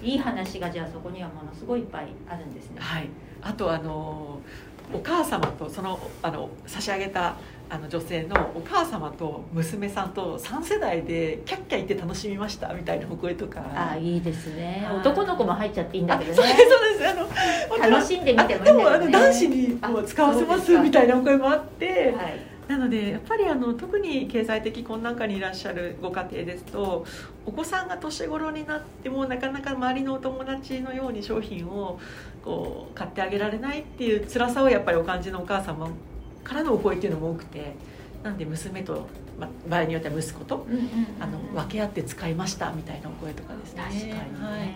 [0.03, 2.77] いい話がじゃあそこにはものすごいいっぱいあるんですね。
[2.79, 3.09] はい。
[3.41, 4.39] あとあの
[4.93, 7.35] お母様とそのあの差し上げた
[7.69, 13.59] あの女性のお母様と娘さんと3世代でキャッキャ言って楽しみましたみたいなお声とか。
[13.75, 14.99] ああいいですね、はい。
[14.99, 16.35] 男の子も入っちゃっていいんだけどね。
[16.35, 17.09] そうですそうです。
[17.09, 22.57] あの楽しんでみてもいいんだでもあの男子にもう使わせますみたいなお声もあって、はい。
[22.67, 27.05] なのでやっぱりあの特に経済的困難下にいらっしゃるご家庭ですと
[27.45, 31.97] お子さんが年頃になってもなかなか周りのお友達のように商品を
[32.47, 35.89] こう買ってあげられないっていう辛さをやっぱりお感じのお母様
[36.45, 37.75] からのお声っていうのも多くて
[38.23, 39.05] なんで娘と、
[39.37, 40.87] ま、場合によっては息子とうんうんうん
[41.19, 43.83] あの分け合って使いましたみたいなお声とかですね。
[43.83, 44.69] 確かにね、はい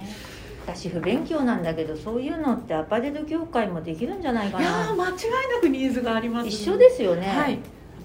[0.64, 5.16] 私不勉強なんだけどそういうのってアパレル業界もできるんじゃないかいや間違いな
[5.60, 7.58] くニーズがあります、一緒ですよね、はい。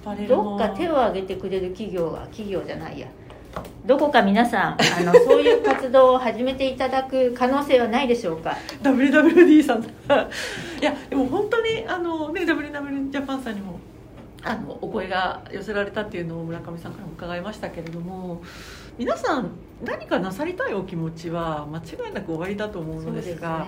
[0.03, 3.09] アパレルどもっか手を挙げてくれる企業が企業じゃないや
[3.85, 9.83] どこか皆さんあのそういう活動を始めていただく可能性はないでしょうか？WWD さん。
[10.81, 13.79] いやでも本当にあの、ね、WW ジャパンさんにも
[14.43, 18.43] あのお声が寄せられたっていうのを村上さんからも伺いましたけれども
[18.97, 19.51] 皆さん
[19.85, 23.67] 何かなさりたいお気持ちは間違いなく終わりだと思うのですが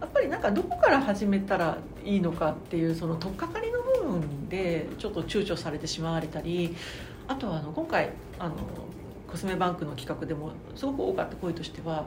[0.00, 6.74] やっぱりなんかどこから始めたらいいのかっていうその取っかかりの部分でちょっと躊躇されてしまわれたり
[7.28, 8.56] あとはあの今回あの
[9.32, 12.04] コスメバンクの企画でもすごく多かった声としては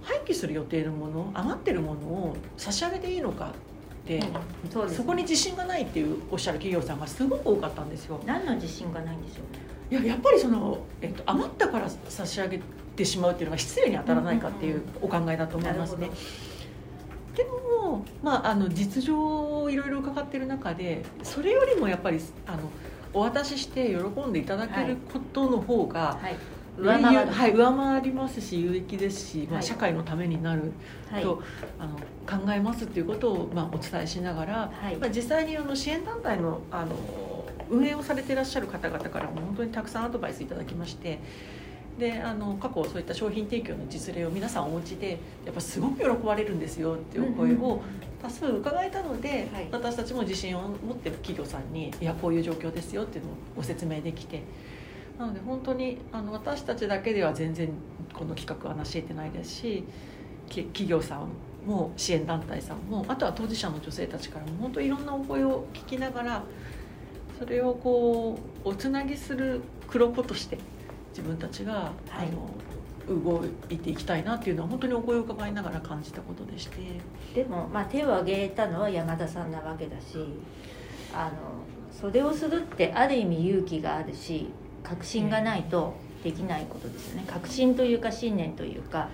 [0.00, 8.20] 廃棄する予定のもの余ってるものを差し上げていいのかって、うんそうですそこに自信がないっていうおっしゃる企業さんがすごく多かったんですよ。
[8.24, 10.02] 何の自信がないんでしょうね。
[10.02, 12.60] いややっぱりその、えっと、余ったから差し上げ
[12.96, 16.10] てしまうっていうのが失礼に当たらないかっていうお考えだと思いますね。
[17.36, 22.70] でも、まあ、あの実情をいろいろ伺ってる中でそれよりもやっぱりあの
[23.12, 26.36] お渡しして喜んでいただけることの方が、はい
[26.78, 27.32] 上回る。
[27.32, 29.62] はい、上回りますし有益ですし、まあ、はい。
[29.62, 30.72] 社会のためになる
[31.10, 31.22] はい。
[31.22, 31.42] と、
[31.78, 34.96] あの考えますっていうことを、まあ、お伝えしながら、はい。
[34.96, 36.96] まあ、実際にあの支援団体のあの
[37.70, 41.18] 運営をされていらっしゃる方々からも本当にたくさんアドバイスいただきまして
[41.98, 47.82] であの過去そういった商品提供の実例を皆さんお持ちでやっぱすごく喜ばれるんですよっていうお声を
[48.22, 49.68] 多数伺えたので、はい。
[49.72, 54.42] 私たちも自信を持って企業さんにいやこういう状況ですよっていうのをご説明できて。
[55.18, 57.68] なので本当にあの私たちだけでは全然
[58.12, 59.84] この企画は成し得てないですし
[60.48, 61.28] 企業さん
[61.66, 66.44] も支援団体さんもあとは当事者の女性たちからも本当いろんなお声を聞きながら
[67.38, 70.58] それをこうおつなぎする黒子として
[71.10, 72.48] 自分たちが、はいあの
[73.08, 76.76] 動いていきたいなっていうのは本当にお声を伺いながら感じたことでして。
[77.34, 80.18] でも、まあ、手を挙げたのは山田さんなわけだし
[81.12, 81.32] あの
[81.90, 84.48] それをするってある意味勇気があるし
[84.82, 87.24] 確信がないとできないことですよね。
[87.26, 89.08] 確信というか信念というか。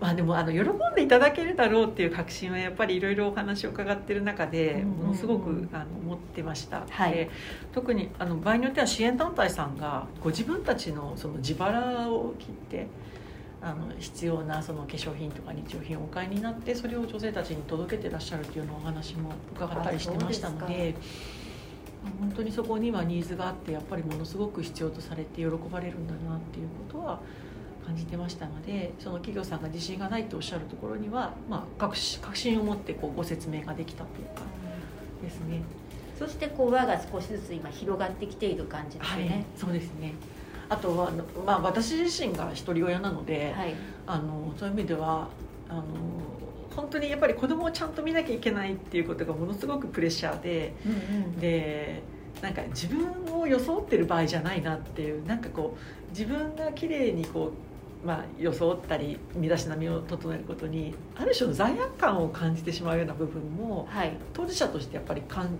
[0.00, 7.12] まあでもあの喜んでいただけるだろうっていう確信はやっぱりいろいろお話を伺ってる中でものすごくあの持ってました、はい。
[7.12, 7.30] で
[7.72, 12.88] 特にあの場合によっては支援団体さんがご自分たちのその自腹を切って
[13.60, 20.96] あの必要なその化粧品とか日用品をお買いになってそれを女性たちに届けてらっしゃるっていうのをお話も伺ったりしてましたので
[22.20, 27.20] 本当にそこにはニーズがあってやっぱりものすごく必要とされて喜ばれるんだなっていうことは
[27.86, 34.42] 感じてましたのでその企業さんが自信がないとおっしゃるところには、まあ、確信確信を持ってこうご説明ができたというか
[35.22, 35.62] ですね。
[36.18, 40.14] そしてこう輪が少しずつ今広がってきている感じですはいそうですね。
[40.68, 41.10] あとは、
[41.44, 43.74] まあ、私自身が一人親なので、はい、
[44.06, 45.28] あのそういう意味では
[45.68, 45.82] あの
[46.74, 50.94] 本当にやっぱり子供をちゃんと見なきゃいけないっていうことがものすごくプレッシャーでうんう
[51.28, 52.02] んで
[52.40, 57.52] なんか自分を装ってる場合じゃないなっていうなんかこう自分が綺麗にこ
[58.04, 64.16] う、まあ、装ったり身だしなみを整えることにある種の罪悪感を感じてしまうような部分もはい。
[64.32, 65.56] 当事者としてやっぱり感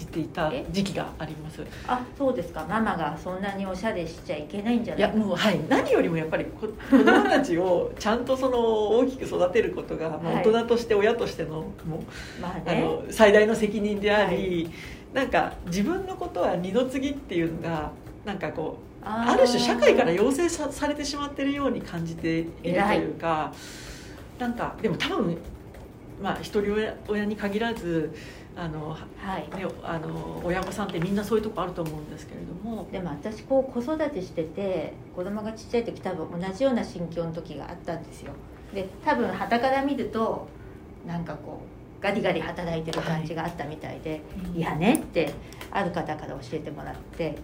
[0.00, 0.64] じていたえ？
[0.70, 1.64] 時期があります。
[1.86, 2.66] あそうですか。
[2.68, 5.10] ママがそんなにおしゃれしちゃいけないんじゃいない？
[5.10, 5.60] かやもうはい。
[5.68, 10.44] 何よりもやっぱりこ子供たちをちゃんとその大きく育てることが、まあはい。
[10.44, 12.62] 大人として親としてのもうまあね。
[12.66, 14.64] あの最大の責任であり、
[15.14, 17.90] はなんか自分のことは二の次っていうのが
[18.24, 23.52] なんかこうあある種社会から要請さされてしまってるように感じているというか
[24.38, 25.36] なんかでも多分
[26.22, 28.14] まあ一人親親に限らず
[28.56, 29.56] あの、はい。
[29.56, 32.88] ね、あの親御さんってみんなそういうとこあると思うんですけれども。
[32.90, 38.32] でも私こう子育てしてて子供がちっちゃい時多分同じような心境の時があったんですよ。
[38.74, 40.48] で多分傍から見ると
[41.06, 44.22] なんかこうガリガリ働いてる感じがあったみたいで、
[44.54, 45.32] い、やねって
[45.70, 47.36] ある方から教えてもらって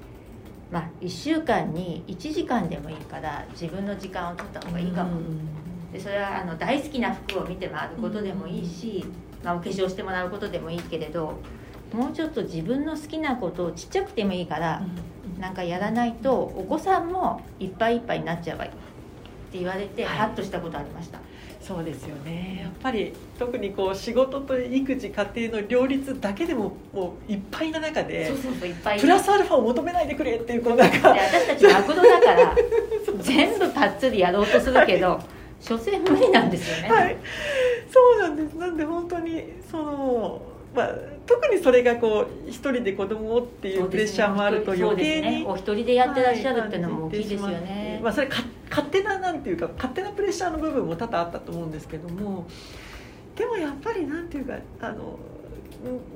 [0.70, 5.20] まあ1週間に1時間でもいいから自分の時間を取った方がいいかも、
[5.92, 9.04] でそれはあの大好きな服を見て回ることでもいいし、
[9.44, 11.38] まあ、お化粧してもらうことでもいいけれど
[11.92, 14.82] もうちょっと自分の好きなことをちっちゃくてもいいから、
[15.38, 20.16] なんかやらないとお子さんもいっぱいいっぱいになっちゃうわよって言われてはい。
[20.18, 21.20] ハッとしたことありました、
[21.60, 22.60] そうですよね。
[22.62, 29.00] やっぱり特にこう仕事と育児家庭の両立だけでももういっぱいな中でそうそうそういっぱい。
[29.00, 32.54] プラスアルファを求めないでくれっていうこうな私たちマクドだから
[33.22, 35.20] 全部パッツリやろうとするけど
[35.60, 37.16] 所詮無理なんですよね、はい、
[37.90, 38.54] そうなんです。
[38.54, 40.42] なんで本当にその、
[40.74, 40.90] まあ、
[41.26, 45.44] 特にそれがこう一人で子供をっていうプレッシャーもあると余計にね。
[45.46, 47.54] お一人でやってらっしゃるっていうのも大きいですよはい。
[47.54, 48.36] ね、まあ、それか
[48.70, 52.46] 勝手ななんていうか勝手なプレッシャーの部分も多々あったと思うんですけども
[53.34, 55.18] でもやっぱりなんていうかあの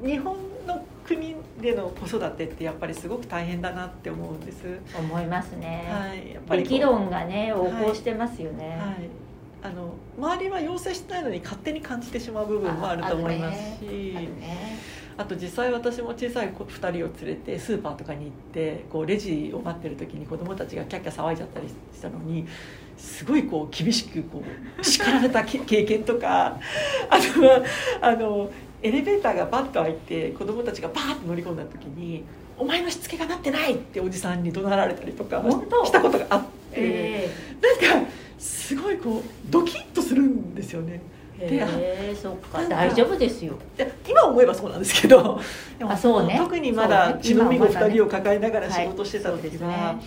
[0.04, 0.36] 日本
[0.66, 4.80] の国での子育てってやっぱりすごく大変だなって思うんです。
[4.98, 9.08] 思いますね、はい、やっぱり議論がね横行してますよね、はい、
[9.62, 14.16] あの周りは要請してないのに勝手に感じてしまう部分もあると思いますし
[15.18, 22.46] あと実際私も小さい子2人を連れてスーパーとかに行ってこうレジを待ってる時に子供たちがキャッキャ騒いじゃったりしたのに
[22.96, 24.42] すごいこう厳しくこ
[24.78, 26.58] う叱られたけ経験とか
[27.10, 27.62] あとは
[28.00, 28.50] あの
[28.82, 32.24] エレベーターがバッと開いて子供たちがバーッと乗り込んだ時に
[32.56, 35.42] 「お前のしつけがなってない!」っておじさんに怒鳴られたりとか
[35.84, 36.48] したことがあって。
[36.76, 37.30] え
[37.60, 41.02] なんかすごいこうドキッとするんですよね。
[41.38, 42.66] えでへえそっか。
[42.66, 43.58] 大丈夫ですよ。
[44.08, 45.38] 今思えばそうなんですけど。
[45.86, 46.36] あそうね。
[46.38, 49.40] 特にまだ血のみ子今はまだね2人を抱えながら仕事してたはい。
[49.40, 50.02] そうです時は、ね。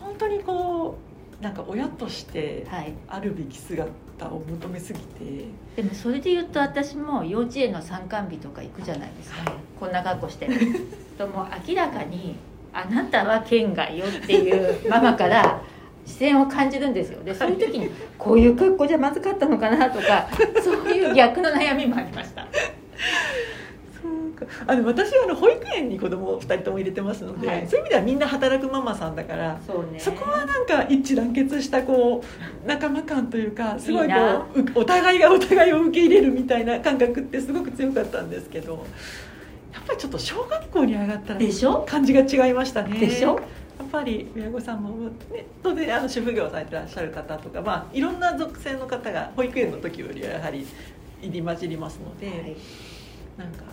[0.00, 0.96] 本当にこ
[1.40, 2.94] うなんか親としてはい。
[3.08, 5.44] あるべき姿を求めすぎて、
[5.76, 9.60] でもそれで言うと私も幼稚園の参観日とか行くじゃないですか、はい。
[9.78, 10.48] こんな格好して。
[11.18, 12.36] ともう明らかに
[12.72, 15.62] 「あなたは県外よ」っていうママから
[16.06, 17.22] 視線を感じるんですよ。
[17.24, 20.26] でそういう時にこういう格好じゃまずかったのかなとか
[20.62, 22.46] そういう逆の悩みもありました。
[24.00, 24.46] そうか。
[24.66, 27.66] あの私はあの保育園に子供を2人とも入れてますので、はい。
[27.68, 29.98] そういう意味ではみんな働くママさんだからそうね。
[29.98, 32.22] そこはなんか一致団結したこ
[32.64, 34.14] う仲間感というかすごいこ
[34.54, 38.84] ううお互いがお互いを受け入れるみたいな感覚ってすごく強かったんですけど
[39.74, 41.84] やっぱりちょっと小学校に上がったらでしょ？
[41.86, 42.98] 感じが違いましたね。
[42.98, 43.36] でしょ？
[43.36, 43.42] や
[43.84, 50.66] っぱり親御さんもネットであの主婦業をされてらっしゃる方とか、まあ、いろんな属性の方が保育園の時よりはやはり
[51.22, 52.56] 入り混じりますので、はい。
[53.36, 53.64] なんか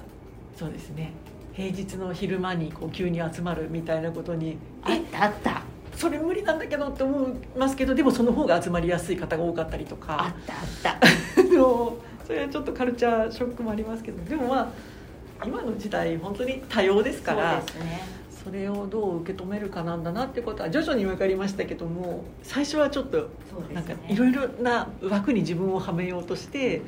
[0.58, 1.12] そうですね。
[1.54, 5.62] 平日の昼間にこう急に集まるみたいなことにあったあった。
[5.96, 10.46] それ無理なんだけどって思いますけどでもその方が集まりやすい方が多かったりとあかっ
[10.82, 11.08] たあった。
[12.26, 23.30] それはちょっとカルチャーショックもありますけどでもまあ今の時代本当に多様ですからそうですねそれをどう受け止めるかなんだなってことは徐々に分かりましたけども最初はちょっと
[23.74, 26.82] なんかいろいろな枠に自分をはめようとして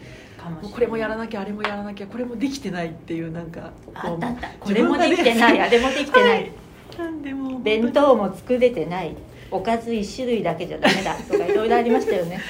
[0.74, 4.48] これもやらなきゃあれもやらなきゃこれもできてないっていうなんかあったあった。
[4.48, 5.62] こ自れもできてない。
[5.62, 6.52] あれもできてない、はい。
[6.98, 9.16] なんでもう弁当も作れてない。
[9.52, 12.42] おかず1種類だけじゃダメだとかいろいろありましたよね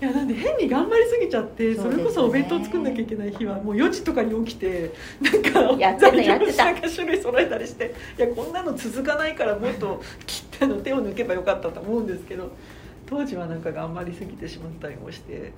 [0.00, 12.50] いやなんで変に頑張りすぎちゃってそ,、れこそお弁当作んなきゃいけない日はもう4時とかに起きてなんかやってた材料や種類揃えたりしていやこんなの続かないからもっと切っての手を抜けばよかったと思うんですけど
[13.06, 15.52] 当時はなんか頑張りすぎてしまったりもして、はい、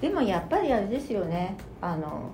[0.00, 1.56] でもやっぱりあれですよね。
[1.80, 2.30] あの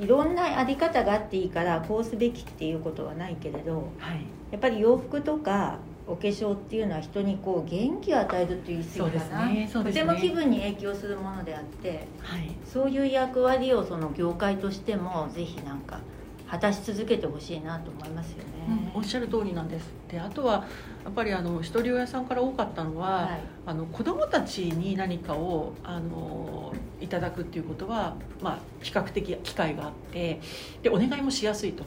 [0.00, 5.78] いろんなあり方があっていいからこうすべきっていうことはないけれどはい、やっぱり洋服とか
[6.08, 9.70] お化粧っていうのは人にこう元気を与えるっていう意そうです識かな、ねね。
[9.72, 12.54] とても気分に影響するものであってはい。
[12.64, 16.00] そういう役割をその業界としてもぜひなんか
[16.48, 18.92] 果たし続けてほしいなと思いますよね。
[18.94, 19.90] おっしゃる通りなんです。
[20.08, 20.64] であとは
[21.04, 23.40] やっぱりあの一人親さんから多かったのは、はい。
[23.66, 30.40] あの子供たちに何かをあのいただくっていうことは、まあ、比較的機会があって
[30.82, 31.84] でお願いもしやすいと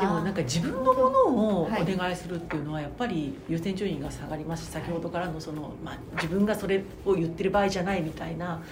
[0.00, 8.62] でもなんか自分のものをおはい願いするっていうのはやっぱり優先順位が下がりますし先ほどからのその、まあ、自分がそれを言ってる場合じゃないみたいな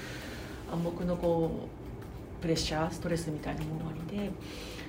[0.73, 1.69] 暗黙のこ
[2.39, 4.31] うプレッシャーストレスみたいなものがありで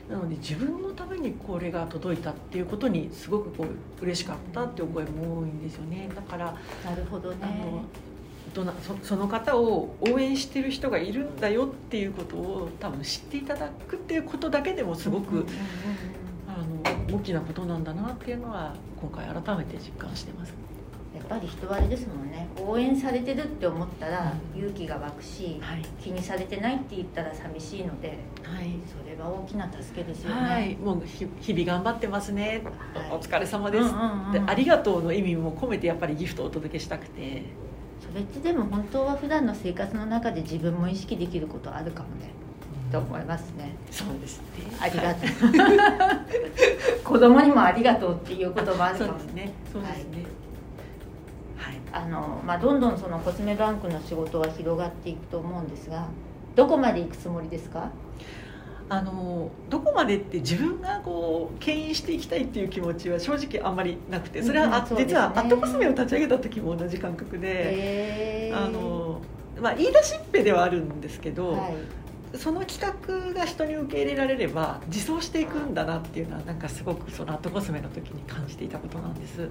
[0.10, 6.10] なので自分のためにこれが届いたっていうことにすごくこう嬉しかったっていうお声も多いんですよね。
[6.16, 7.38] だからなるほどね。
[7.42, 7.84] あの
[8.54, 15.46] どなそその方を応援してる人がいるんだよっていうことを多分知っていただくっていうことだけでもすごく、
[17.12, 20.54] 大きなことなんだなっていうのは今回改めて実感してます。
[21.16, 22.48] やっぱり人はあれですもんね。
[22.60, 32.62] 応援されてるって思ったら勇気が湧くし、はい、気にされてないって言ったら寂しいので、はい、それは大きな助けですよね、はい、もう日々頑張ってますね、
[32.94, 37.44] はい、お疲れ様です、うんうんうん、でありがとうの意味も込めてやっぱりギフトをお届けしたくて。
[38.00, 42.30] それってでも本当は普段の生活の中で自分も意識できることあるかもね
[42.92, 43.76] と思いますね。
[43.92, 44.46] そうですね。
[44.80, 45.58] ありがとう。
[45.58, 46.26] は
[47.00, 49.52] い、子供にもありがとうっていうこともあるかもね。
[49.72, 50.26] そうですね。
[51.90, 56.06] あのまあ、どんどんそのコスメバンクの仕事は広がっていくと思うんですが
[56.54, 57.90] どこまで行くつもりですか？
[58.90, 69.22] あのどこまでって自分がこう牽引していきたいっていう気持ちは正直あんまりなくてそれは、うん、実はアットコスメを立ち上げた時も同じ感覚であの、
[69.60, 71.74] まあ、言い出しっぺではあるんですけど、はい、
[72.36, 79.50] その企画が人に受け入れられれば自走していくんだなっていうのはなんかすごくそのアートコスメの時に感じていたことなんです。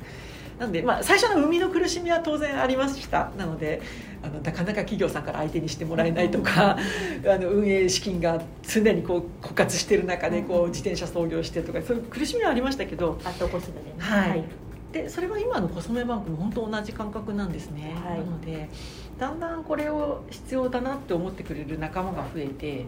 [0.59, 3.31] なんで、まあ、最初の生みの苦しみは当然ありました。
[3.37, 3.83] なので
[4.23, 6.77] あのなかなか企業さんから相手にしてもらえないとか
[7.27, 13.19] あの運営資金が常にこう枯渇してる中でこう自転車操業してとかそういう苦しみはありましたけど。
[13.25, 14.66] アートコスメで、ね、はい、はい
[14.97, 18.71] でそれは今のコスメバンクも本当同じ感覚なんですね、はい、なので
[19.19, 22.87] だんだんこれを必要だなって思ってくれる仲間が増えて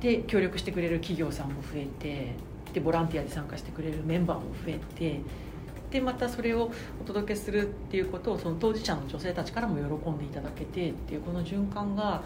[0.00, 2.34] で協力してくれる企業さんも増えて
[2.72, 5.20] でボランティアで参加してくれるメンバーも増えて
[5.92, 12.24] でまたそれをお届けするっていうことをその当事者の女性たちからも喜んでいただけてっていうこの循環が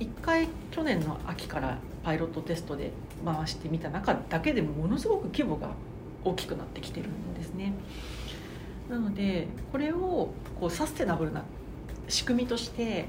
[0.00, 2.90] 1回去年の秋からパイロットテストで
[3.22, 5.68] 回してみた中だけでもものすごく規模が
[6.24, 7.74] 大きくなってきてるんですね。
[8.88, 10.30] なのでこれを
[10.60, 11.42] こうサステナブルな
[12.08, 13.06] 仕組みとして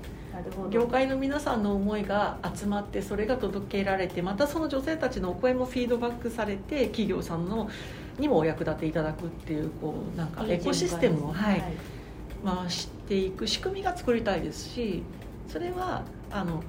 [0.69, 7.69] 業界の皆さんの思いが集まってそれが届けられてまたその女性たちのお声もフィードバックされて企業さんの
[8.19, 11.63] にもお役立ていただくっていうこうなんかエコシステムを、はい、
[12.43, 15.03] 回していく仕組みが作りたいですし
[15.47, 16.63] それはあの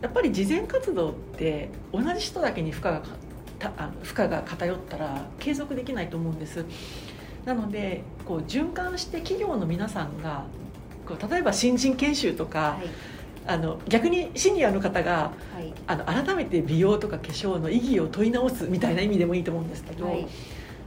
[0.00, 3.02] やっぱり慈善活動って同じ人だけに負荷が
[3.76, 6.64] あの負荷が偏ったら継続できないと思うんです。
[7.44, 10.44] なのでこう循環して企業の皆さんが
[11.06, 12.88] こう例えば新人研修とか、はい、
[13.46, 20.26] あの逆にシニアの方が、はい、あの改めて美容とか化粧の意義を問い直すみたいな意味でもいいと思うんですけど、はい、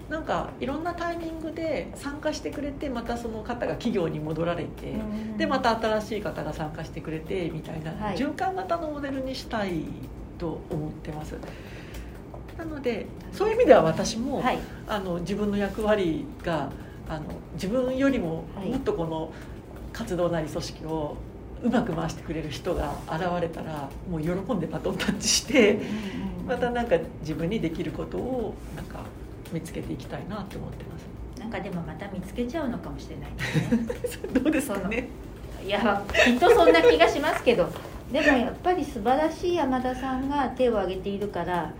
[0.09, 4.95] なんかいろんなタイミングで参加してくれてまたその方が企業に戻られて、
[5.37, 9.83] でまた新しい方が参加してくれてみたいな、循環型のモデルにしたい
[10.39, 11.35] と思ってます。
[12.57, 16.71] なのでそういう意味では私も、はい、あの自分の役割が
[17.07, 19.31] あの自分よりももっとこの
[19.93, 21.17] 活動なり組織を
[21.63, 25.79] うまく回してくれる人が現れたらもう喜んでバトンタッチして
[26.47, 28.99] またなんか自分にできることをなんか
[29.51, 31.39] 見つけていきたいなと思ってます。
[31.39, 33.31] なんかでもまた見つけちゃうのかもしれない
[34.01, 34.29] ですね。
[34.39, 35.07] どうですかね？
[35.65, 37.69] いやきっとそんな気がしますけど
[38.11, 41.73] でもやっぱり素晴らしい山田さんが手を挙げているから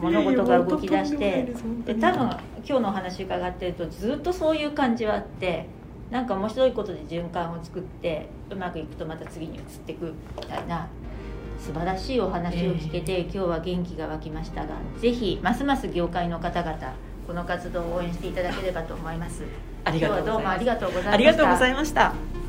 [0.00, 2.30] 物事が動き出してで多分
[2.66, 5.66] 今日のお話伺ってるとずっとそういう感じはあって
[6.10, 10.88] なんか面白いことで循環を作ってうまくいくとまた次に移っていくみたいな
[11.58, 16.94] 素晴らしいお話を聞けて、今日は元気が湧きましたがぜひますます業界の方々
[17.26, 19.44] この活動を応援していただければと思います。
[21.12, 22.39] ありがとうございました。